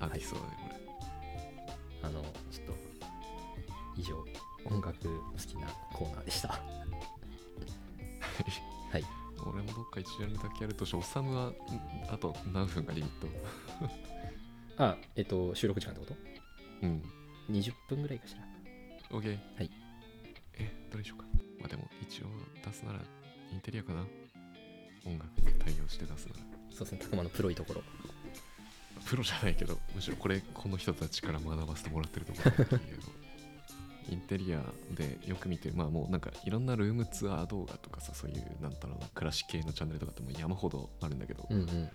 [0.04, 0.52] ありそうだね
[2.02, 2.74] あのちょっと
[3.96, 4.22] 以上
[4.66, 6.54] 音楽好きなコーナーでしたこ
[8.92, 9.10] れ はい
[9.46, 11.54] 俺もどっか1ジャンルだけやるとしておさむはん
[12.10, 13.28] あと何分がリミット？
[14.84, 16.86] あえっと収録時間ってこと？
[16.86, 17.02] うん。
[17.50, 18.42] 20分ぐらいかしら
[19.18, 19.38] OK。
[19.56, 19.70] はい。
[20.58, 21.26] え、どれにしようか。
[21.60, 22.26] まあでも、一応
[22.62, 23.00] 出すなら
[23.50, 24.04] インテリアかな。
[25.06, 25.28] 音楽
[25.58, 26.40] 対応して出すなら。
[26.70, 27.82] そうですねたくまのプロいところ。
[29.06, 32.78] プロじゃないけど、むしろこれ、この人たちから学ばせてもらってるところだけど、
[34.10, 34.62] インテリア
[34.94, 41.88] でよく見て、まあもうなんかいろんなルームツアー動画とかさ、そういう、なんだろうな、暮らし系のチャンネルとかってもう山ほどあるんだけど、うんうん。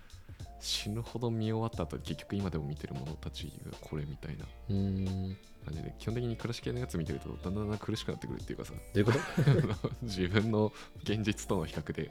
[0.59, 5.35] 死ぬほど見終わった後、結局今でも見てるものたちがこれみたいな感
[5.71, 9.91] じで、基本的に暮らし系のやつ見てると、だんだんだんだん苦しくなってくるっていうかさ、どういうこと？
[10.01, 10.71] 自分の
[11.03, 12.09] 現実との比較で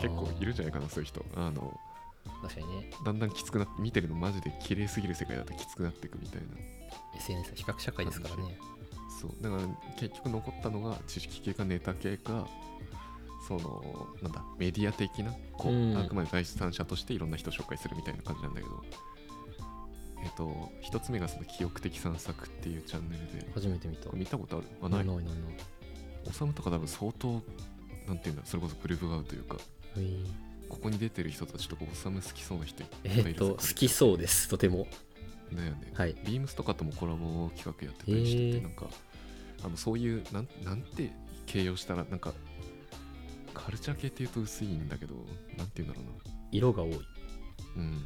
[0.00, 1.24] 結構いるんじゃゃないかなそういう人。
[1.36, 1.78] あの
[2.42, 2.90] 確かにね。
[3.04, 6.46] だんだんきつくなって見てるのマジで綺麗すぎる世界だときつくなっていくみたいな。
[7.16, 8.58] SNS は比較社会ですからね。
[9.20, 9.30] そう。
[9.40, 9.62] だから
[9.96, 12.46] 結局残ったのが知識系かネタ系か
[13.46, 15.96] そのなんだメディア的なこう、うん。
[15.98, 18.82] あくまで第三者としていろんな人を紹介するみたいな感じなんだけど。
[20.24, 23.50] えっと一つ目がその記憶的散策っていうチャンネルで。
[23.54, 24.10] 初めて見た。
[24.12, 24.66] 見たことある？
[24.80, 25.04] あない。
[25.04, 25.54] いなないないない。
[26.24, 27.42] おさむとか多分相当
[28.06, 29.56] なんていうんだそれこそグループが合うというか
[30.68, 34.48] ここに出てる人たちとかおさむ好きそうな人えっと好きそうです。
[34.48, 34.86] とても。
[35.52, 35.92] だよね。
[35.94, 36.14] はい。
[36.24, 38.62] ビームスとかともコラボ企画やってたりしてて、へー。
[38.62, 38.86] なんか
[39.64, 41.12] あのそういうなんなんて
[41.46, 42.32] 形容したらなんか
[43.52, 45.14] カルチャー系っていうと薄いんだけど
[45.58, 46.34] なんて言うんだろうな。
[46.50, 47.00] 色が多い。
[47.76, 48.04] うん。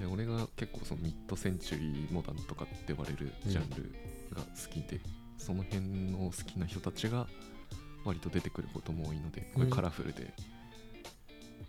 [0.00, 3.92] で俺が結構そのミッドセンチュリーモダンとかって呼ばれるジャンル
[4.34, 5.00] が好きで、
[5.36, 5.82] その辺
[6.12, 7.26] の好きな人たちが
[8.08, 10.32] 割と出てくることも多いのでこれカラフルで、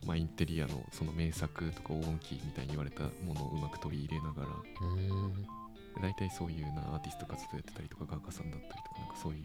[0.05, 4.49] まあ、インテリアのその名作とか黄金期みたいに言われたものをうまく取り入れながら
[6.01, 9.43] 大体そういうなアーティスト活動やってたりとか画家さんだったりとかなんかそういう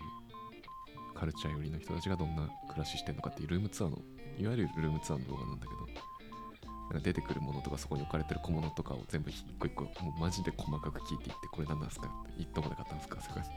[1.15, 3.99] カルチャー寄りの人たちがどんな暮らししてるのかっていうルームツアーの
[4.39, 13.51] いわゆるルームツアーの動画なんだけどなんか出てくるものとかそこに置かれてる小物とかを全部一個一個もうマジで細かく聞いていってこれ何なんですかっていっとこで買ったんですかとかって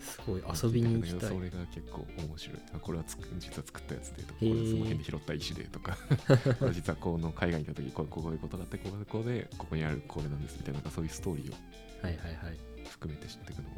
[0.00, 1.28] すごい遊びに行きたい。
[1.28, 2.58] それが結構面白い。
[2.74, 3.04] あこれは
[3.38, 5.96] 実は作ったやつでとかこれはその辺で拾った石でとか。
[6.72, 11.54] 実はこの海外に行った時こうこういうことがあってこうこうでここにあるこれなんですみたいななんかそういうストーリーを
[12.02, 13.74] はいはいはい含めて知っていくのが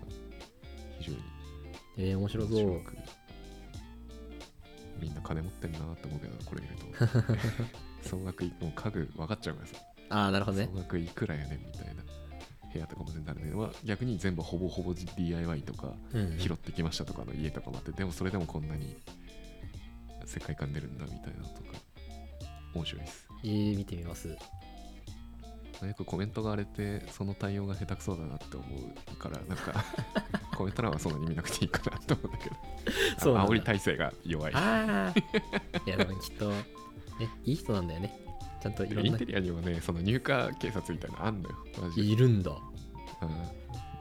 [0.98, 1.18] 非常に
[1.98, 2.82] えー、面白そう
[5.00, 6.74] みんな金持ってんなって思うけどこれ見る
[8.02, 9.74] と総額いもう家具分かっちゃうからさ
[10.10, 12.02] ああなるほどね総額いくらやねんみたいな
[12.72, 18.96] 部屋とかも全然あるんだけど、まあ、逆に全部ほぼほぼ DIY とかうん拾ってきましたとかの家とかもあってでもそれでもこんなに
[20.24, 21.78] 世界観出るんだみたいなのとか
[22.74, 23.28] 面白いです。
[23.44, 24.28] えー、見てみます。
[24.28, 24.36] よ
[25.96, 28.64] くコメントが荒れてその対応が下手くそだなって思
[29.12, 29.84] うからなんか
[30.56, 32.56] コメント欄はそんなに見なくていいかなと思うんだけど。
[33.18, 34.54] そう煽り体制が弱い。
[34.54, 36.56] ああいやでもきっとね
[37.44, 38.21] いい人なんだよね
[38.62, 42.02] ちゃんといろんなインテリアにもねその入荷警察みたいなのあんのよマジで。
[42.02, 42.52] いるんだ。
[42.52, 43.24] う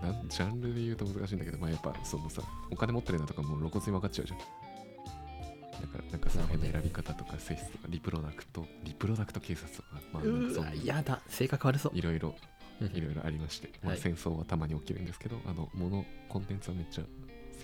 [0.04, 0.08] ん。
[0.08, 2.42] なんジャンルで言うと難しいんだけどまあやっぱそのさ
[2.72, 4.40] お金持ってるなとかもう露骨に分かっちゃうじゃん。
[4.40, 11.20] だからなんかその辺の選び方とか性質とかリプロダクトリプロダクト警察とかまあなんかうわそうやだ。
[11.28, 11.98] 性格悪そう。
[11.98, 12.36] いろいろ
[12.82, 12.88] うん。
[12.96, 14.00] いろいろありまして、まあ、はい。
[14.00, 17.08] 戦争はたまに起きるんですけどあのものコンテンツはめっちゃ好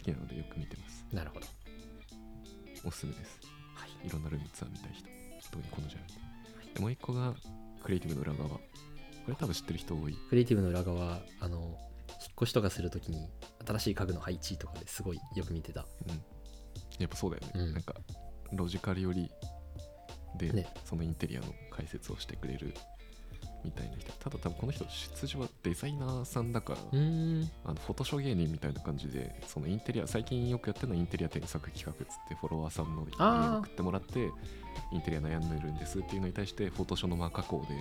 [0.04, 1.06] きなのでよく見てます。
[1.14, 1.46] なるほど。
[2.86, 3.40] おすすめです。
[3.76, 4.08] はい。
[4.08, 5.08] いろんなルームツアー見たい人。
[5.52, 6.27] 特にこのジャンル
[6.78, 7.34] でもう一個が
[7.84, 8.50] クリエイティブの裏側。
[8.50, 8.60] こ
[9.30, 10.14] れ多分知ってる人多い。
[10.30, 11.74] クリエイティブの裏側あの引っ
[12.44, 13.28] 越しとかするときに
[13.66, 15.86] 新しい家具の配置とかですごいよく見てた。
[16.08, 16.22] うん。
[17.00, 17.74] やっぱそうだよね、うん。
[17.74, 17.96] なんか
[18.54, 19.30] ロジカルより
[20.38, 20.68] で、ね。
[20.86, 22.74] そのインテリアの解説をしてくれる
[23.66, 24.12] みたいな人。
[24.14, 26.80] ただ多分この人出自はデザイナーさんだから、
[27.66, 34.32] あのフォトショー芸人みたいな感じでそのインテリア最近よくやってるのはインテリア添削企画っつってフォロワーさんの家に送ってもらって
[34.94, 37.76] インテリア悩んでるんですっていうのに対してフォトショーのマー加工で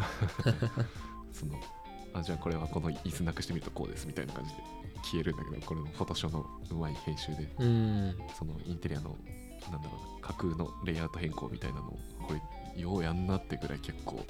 [1.32, 1.60] その
[2.14, 4.62] あじゃあこれはこの椅子なくしてみるとこうですみたいな感じで
[5.02, 7.48] 消えるんだけどこれのフォトショーのうまい編集で
[8.38, 9.16] そのインテリアの
[9.70, 14.24] なんだろうな架空のレイアウト変更みたいなのをこれようやんなってぐらい結構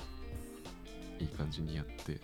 [1.20, 2.20] いい感じにやって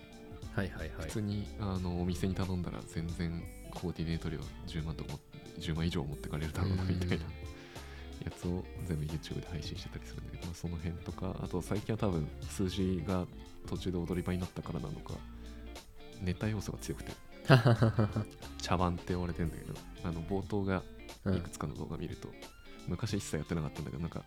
[0.57, 0.89] はいはいはい。
[1.01, 5.19] 普通にあのお店に頼んだら全然コーディネート料10万とかも
[5.59, 7.21] 10万以上持ってかれるだろうなうんみたいなや
[8.35, 13.27] つを全部 YouTube で配信してたりするんだけど、まあ、その辺とかあと最近は多分数字が
[13.67, 15.13] 途中で踊り場になったからなのか
[16.23, 17.11] ネタ要素が強くて
[18.59, 20.81] 茶番って言われてんだけどあの冒頭が
[21.23, 22.29] うんいくつかの動画見ると、
[22.87, 24.23] 昔一切やってなかったんだけどなんか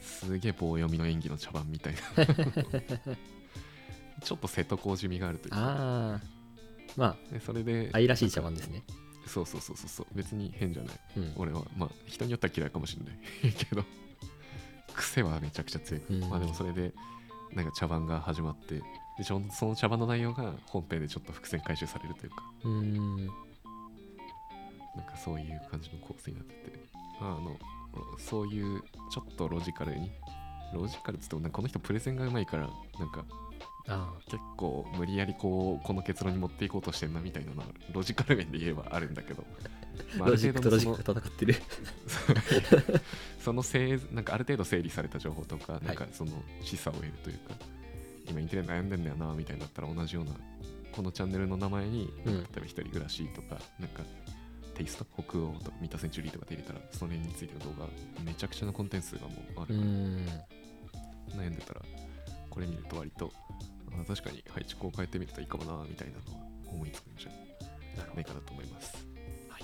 [0.00, 2.00] すげえ棒読みの演技の茶番みたいな
[4.20, 5.56] ちょっと瀬戸康味があるというか。
[5.58, 6.20] ああ
[6.96, 7.90] までそれで。
[7.92, 8.82] あ愛らしい茶番ですね。
[9.26, 9.88] そうそうそうそう。
[9.88, 10.06] そう。
[10.14, 10.94] 別に変じゃない。
[11.16, 11.32] うん。
[11.36, 13.52] 俺はまあ人によっては嫌いかもしれない。
[13.54, 13.84] けど
[14.94, 16.30] 癖はめちゃくちゃ強い、うん。
[16.30, 16.92] まあでもそれで
[17.52, 18.82] なんか茶番が始まって
[19.18, 22.50] でその茶番の内容が本編でちょっと伏線回収されるというか。
[22.64, 23.26] うーん。
[24.96, 26.80] なんかそういう感じの構成になってて。
[27.20, 27.58] あの
[28.18, 30.10] そういうちょっとロジカルに
[30.72, 33.24] ロジカルっつってもこの人プレゼンがうまいからなんか
[33.88, 39.44] あ結構無理やりこうこの結論に持っていこうとしてんなみたいなのはロジカル面で言えばあるんだけど、
[40.16, 41.54] まああロジックとロジッのクが戦ってる。
[43.40, 45.86] そのせいなんかある程度整理された情報とか、い。
[45.86, 47.54] なんかその示唆を得るというか
[48.28, 50.32] 今インテリア悩んでんだよなみたいになったら同じような
[50.92, 52.34] このチャンネルの名前に、うん。
[52.34, 54.02] 例えば一人暮らしとかなんか
[54.74, 57.88] テイスト北欧とか三田センチュリーとかで入れたらそれについての動画
[58.24, 59.80] めちゃくちゃなコンテンツがもうあうるか
[61.36, 61.82] ら、悩んでたら
[62.48, 63.30] これ見ると割と
[63.94, 69.06] あ確かに配置こう変えてみるといいかもなみたいなのは思いつくんじゃないかなと思います。
[69.48, 69.62] はい。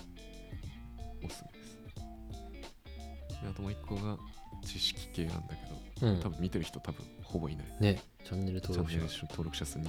[1.24, 3.43] おすすめです。
[3.43, 4.16] であともう一個が
[4.64, 7.66] 知識系なんだけど、うん多分見てる人多分ほぼいない。
[7.81, 9.87] ねチャンネル登録者ネル登録者数2690。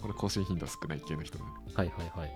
[0.00, 1.44] これ更新頻度少ない系の人が、
[1.74, 2.30] はいはいはい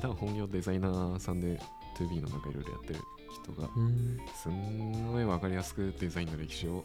[0.00, 1.60] 多分本業デザイナーさんで
[1.98, 3.00] 2B のなんかいろいろやってる
[3.42, 3.68] 人が、
[4.34, 6.84] すんごい分かりやすくデザインの歴史を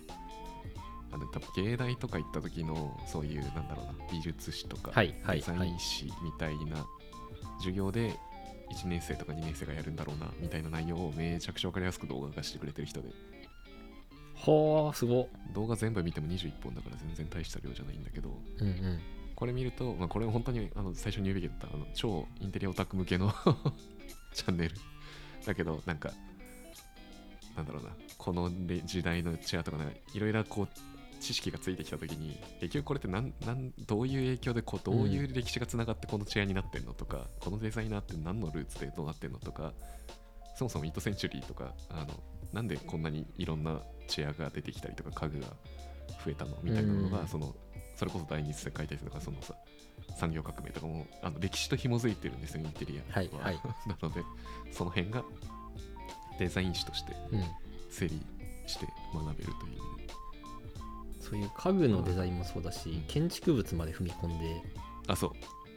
[1.15, 6.85] あの多分芸大とか行った時のそういうなんだろうな美術史とか、デザイン史みたいな
[7.59, 8.19] 授業で
[8.73, 13.09] 1年生とか2年生がやるんだろうなみたいな内容をめちゃくちゃ分かりやすく動画化してくれてる人で。
[14.33, 15.27] ほーすごっ。
[15.53, 18.99] 動画全部見ても21本だから全然大した量じゃないんだけどうんうん。
[19.35, 23.33] これ見ると、まあ、これ本当にあの最初に言うべきだったあの超インテリアオタク向けの
[24.33, 24.75] チャンネル。
[25.45, 26.11] だけどなんか
[27.55, 30.94] なんだろうなこのレ時代のチェアとかなんかいろいろこう
[31.25, 39.73] 知識がついてきた時に結局これってなんなんどういう影響でこうどういう歴史がつながってこのチェアになってんのとか、このデザイナーって何のルーツでどうなってんのとか
[40.55, 42.07] そもそもミッドセンチュリーとかあの
[42.53, 45.47] なんでこんなにいろんなチェアが出てきたりとか家具が
[46.23, 47.27] 増えたのみたいなのが、うん。
[47.27, 47.55] その
[47.95, 49.55] それこそ第二次世界大戦とかそのさ
[50.17, 53.23] 産業革命とかもあの歴史と紐づいてるんですよインテリアは。
[53.23, 53.55] いはい。
[53.87, 54.21] なので
[54.71, 55.23] その辺が
[56.37, 57.43] デザイン誌としてうん。
[57.89, 58.21] 整理
[58.67, 59.75] して学べるという。
[59.75, 60.04] 意味で
[61.29, 63.01] そういう家具のデザインもそうだし、うん。
[63.07, 64.61] 建築物まで踏み込んで
[65.07, 65.31] あそう。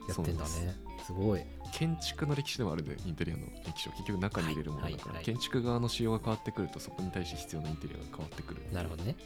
[0.09, 0.77] やってんだそうなね
[1.07, 1.13] す。
[1.13, 1.43] ごい。
[1.73, 3.95] 建築の歴史でもあるねインテリアの歴史は。
[3.95, 5.17] 結局中に入れるものだから、はいはい。
[5.17, 8.63] はい建築側の仕様が変わってくるとそこに対して必要なインテリアが変わってくる。
[8.73, 9.17] なるほどね。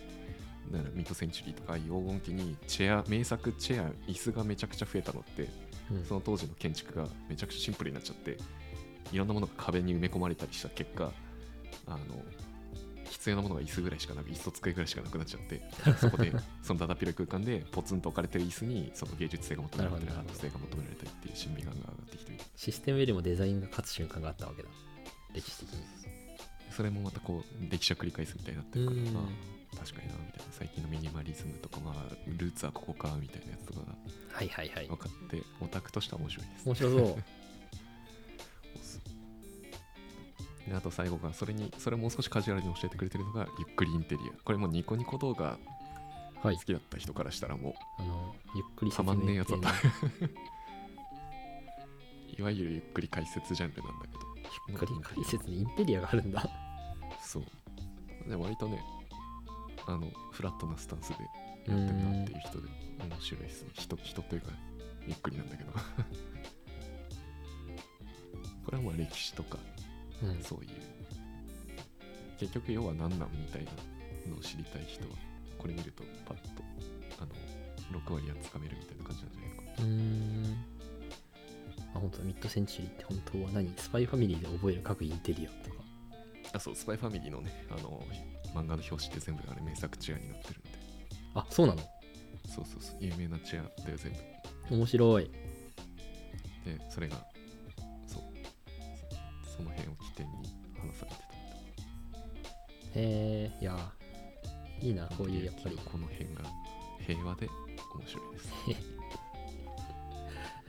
[0.71, 5.49] だからミッドセンチュリーとかああいう黄金期にチェア名作チェア椅子がめちゃくちゃ増えたのって
[5.91, 6.05] うん。
[6.05, 8.39] その当時の建築がめちゃくちゃシンプルになっちゃって
[9.13, 11.13] いろんなものが壁に埋め込まれたりした結果
[11.87, 11.99] あの
[13.13, 15.63] 必要なものが椅子ぐらいしかなく椅子と机ぐらいしかなくなっちゃって
[15.99, 16.33] そこで
[16.63, 22.45] そのだだっ広い空間でポツンと置かれてる椅子にその芸術性が求められたりアート性が求められたりっていう審美眼が上がってきている。
[22.57, 24.69] システムよりもデザインが勝つ瞬間があったわけだ。
[25.35, 25.85] 歴史的に。
[26.71, 29.13] それもまたこう歴史を繰り返すみたいになってるから、うん。
[29.13, 30.53] まあ確かになみたいな。
[30.53, 33.87] 最近のミニマリズムとかまあルーツはここかみたいなやつとかが
[34.33, 34.87] はいはいはい。
[34.87, 36.67] 分かってオタクとしては面白いです。
[36.67, 37.25] 面白そう
[40.67, 44.33] でであと最後がそれにそれをもう少しカジュアルに教えてくれてるのがゆっくりインテリア。
[44.45, 45.59] これもニコニコ動画
[46.43, 46.57] はい。
[46.57, 49.71] 好きだった人からしたらもあのゆっくりたまんねえやつだった。
[52.37, 54.35] いわゆるゆっくり解説ジャンルなんだけどの
[54.69, 56.45] ゆっくり解説にインテリアがあるんだ。
[57.23, 57.45] そう。
[58.29, 58.83] で割とね
[59.87, 61.15] あのフラットなスタンスで
[61.67, 62.69] やってんなっていう人で
[63.09, 63.71] 面白いですね。
[63.75, 64.51] 人人というか
[65.07, 65.73] ゆっくりなんだけど。
[68.65, 69.59] これはまあ歴史とか
[70.23, 70.43] うん。
[70.43, 70.71] そういう。
[72.39, 73.71] 結局要は何なんみたいな
[74.31, 75.11] のを知りたい人は
[75.59, 76.63] これ見るとパッと
[77.21, 79.63] あの6割はつかめるみたいな感じなんじゃないのか。
[79.79, 80.65] うーん。
[81.95, 85.83] あ本当だミッドセンチュリーって本当は何スパイファミリーで覚える各インテリアとか。
[86.55, 88.03] あそうスパイファミリーのねあの
[88.55, 90.71] 漫画の表紙って全部あれ名作チアになってるんで。
[91.35, 91.83] あそうなの？
[92.49, 94.13] そうそうそう有名なチアだよ全
[94.69, 94.75] 部。
[94.75, 95.31] 面白い。
[96.65, 97.17] でそれが
[98.07, 98.23] そう。
[99.47, 99.92] そその辺を
[102.95, 103.77] へえいや
[104.81, 105.77] いいなこういうやっぱり。
[105.77, 106.43] この辺が
[107.07, 107.49] 平和で
[107.95, 108.41] 面白いで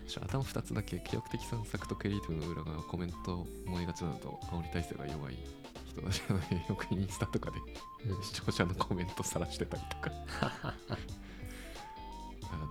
[0.09, 0.19] す。
[0.21, 5.37] 頭2つだけ記憶的散策とクリエイティブの裏側コメント思いがちなのと煽り体制が弱い
[5.87, 7.57] 人たちなのでよくインスタとかで
[8.05, 8.23] うん。
[8.23, 10.11] 視聴者のコメントさらしてたりとか。
[12.51, 12.69] あの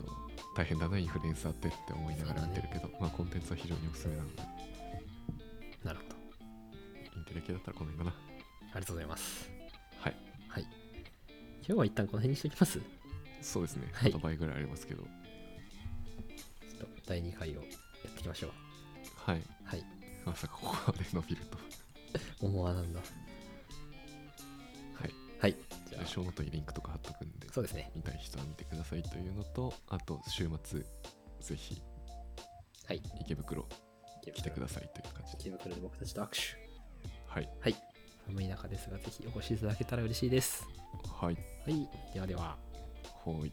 [0.55, 4.42] 大変だなインフルエンサーってって思いながら見てるけど、まあコンテンツは非常におすすめなので。
[5.82, 6.16] なるほど。
[7.16, 8.16] インテリ系だったらこの辺か
[8.75, 9.51] ありがとうございます。
[10.01, 10.16] なはい。
[10.49, 10.62] はい。
[10.62, 10.73] 今
[11.66, 12.79] 日は一旦この辺にしておきます？
[12.79, 12.83] ち
[13.41, 14.11] そうですね、はい。
[14.11, 15.03] あと倍ぐらいありますけど。
[16.83, 17.62] ょっと第2回をやっ
[18.12, 18.51] ていきましょう。
[19.16, 19.43] はい。
[19.64, 19.85] はい。
[20.25, 21.59] まさかここまで伸びると
[22.41, 23.01] 思わなんだ。
[23.01, 23.05] は
[25.07, 25.11] い。
[25.41, 25.57] はい。
[25.89, 26.07] じゃあ。
[26.07, 27.49] ショートにリンクとか貼っとくんで。
[27.53, 27.91] そうですね。
[27.95, 30.81] 見たい人は見てくださいというのとあと週末
[31.41, 31.83] ぜひ
[32.87, 33.03] はい。
[33.20, 33.66] 池袋。
[34.35, 35.39] 来てくださいという感じで。
[35.41, 36.39] 池袋で僕たちと握手。
[37.27, 37.49] はい。
[37.61, 37.75] はい
[38.27, 40.66] 寒い中ですがぜひお越しいただけたら嬉しいです。
[41.20, 41.37] はい。
[41.64, 42.57] はいではでは。
[43.03, 43.53] ほい。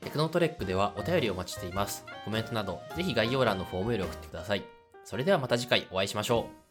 [0.00, 2.04] テクノトレックではお便りをお待ちしています。
[2.24, 4.64] コメントなどぜひ概要欄のフォームより送ってください。
[5.04, 6.67] それではまた次回お会いしましょう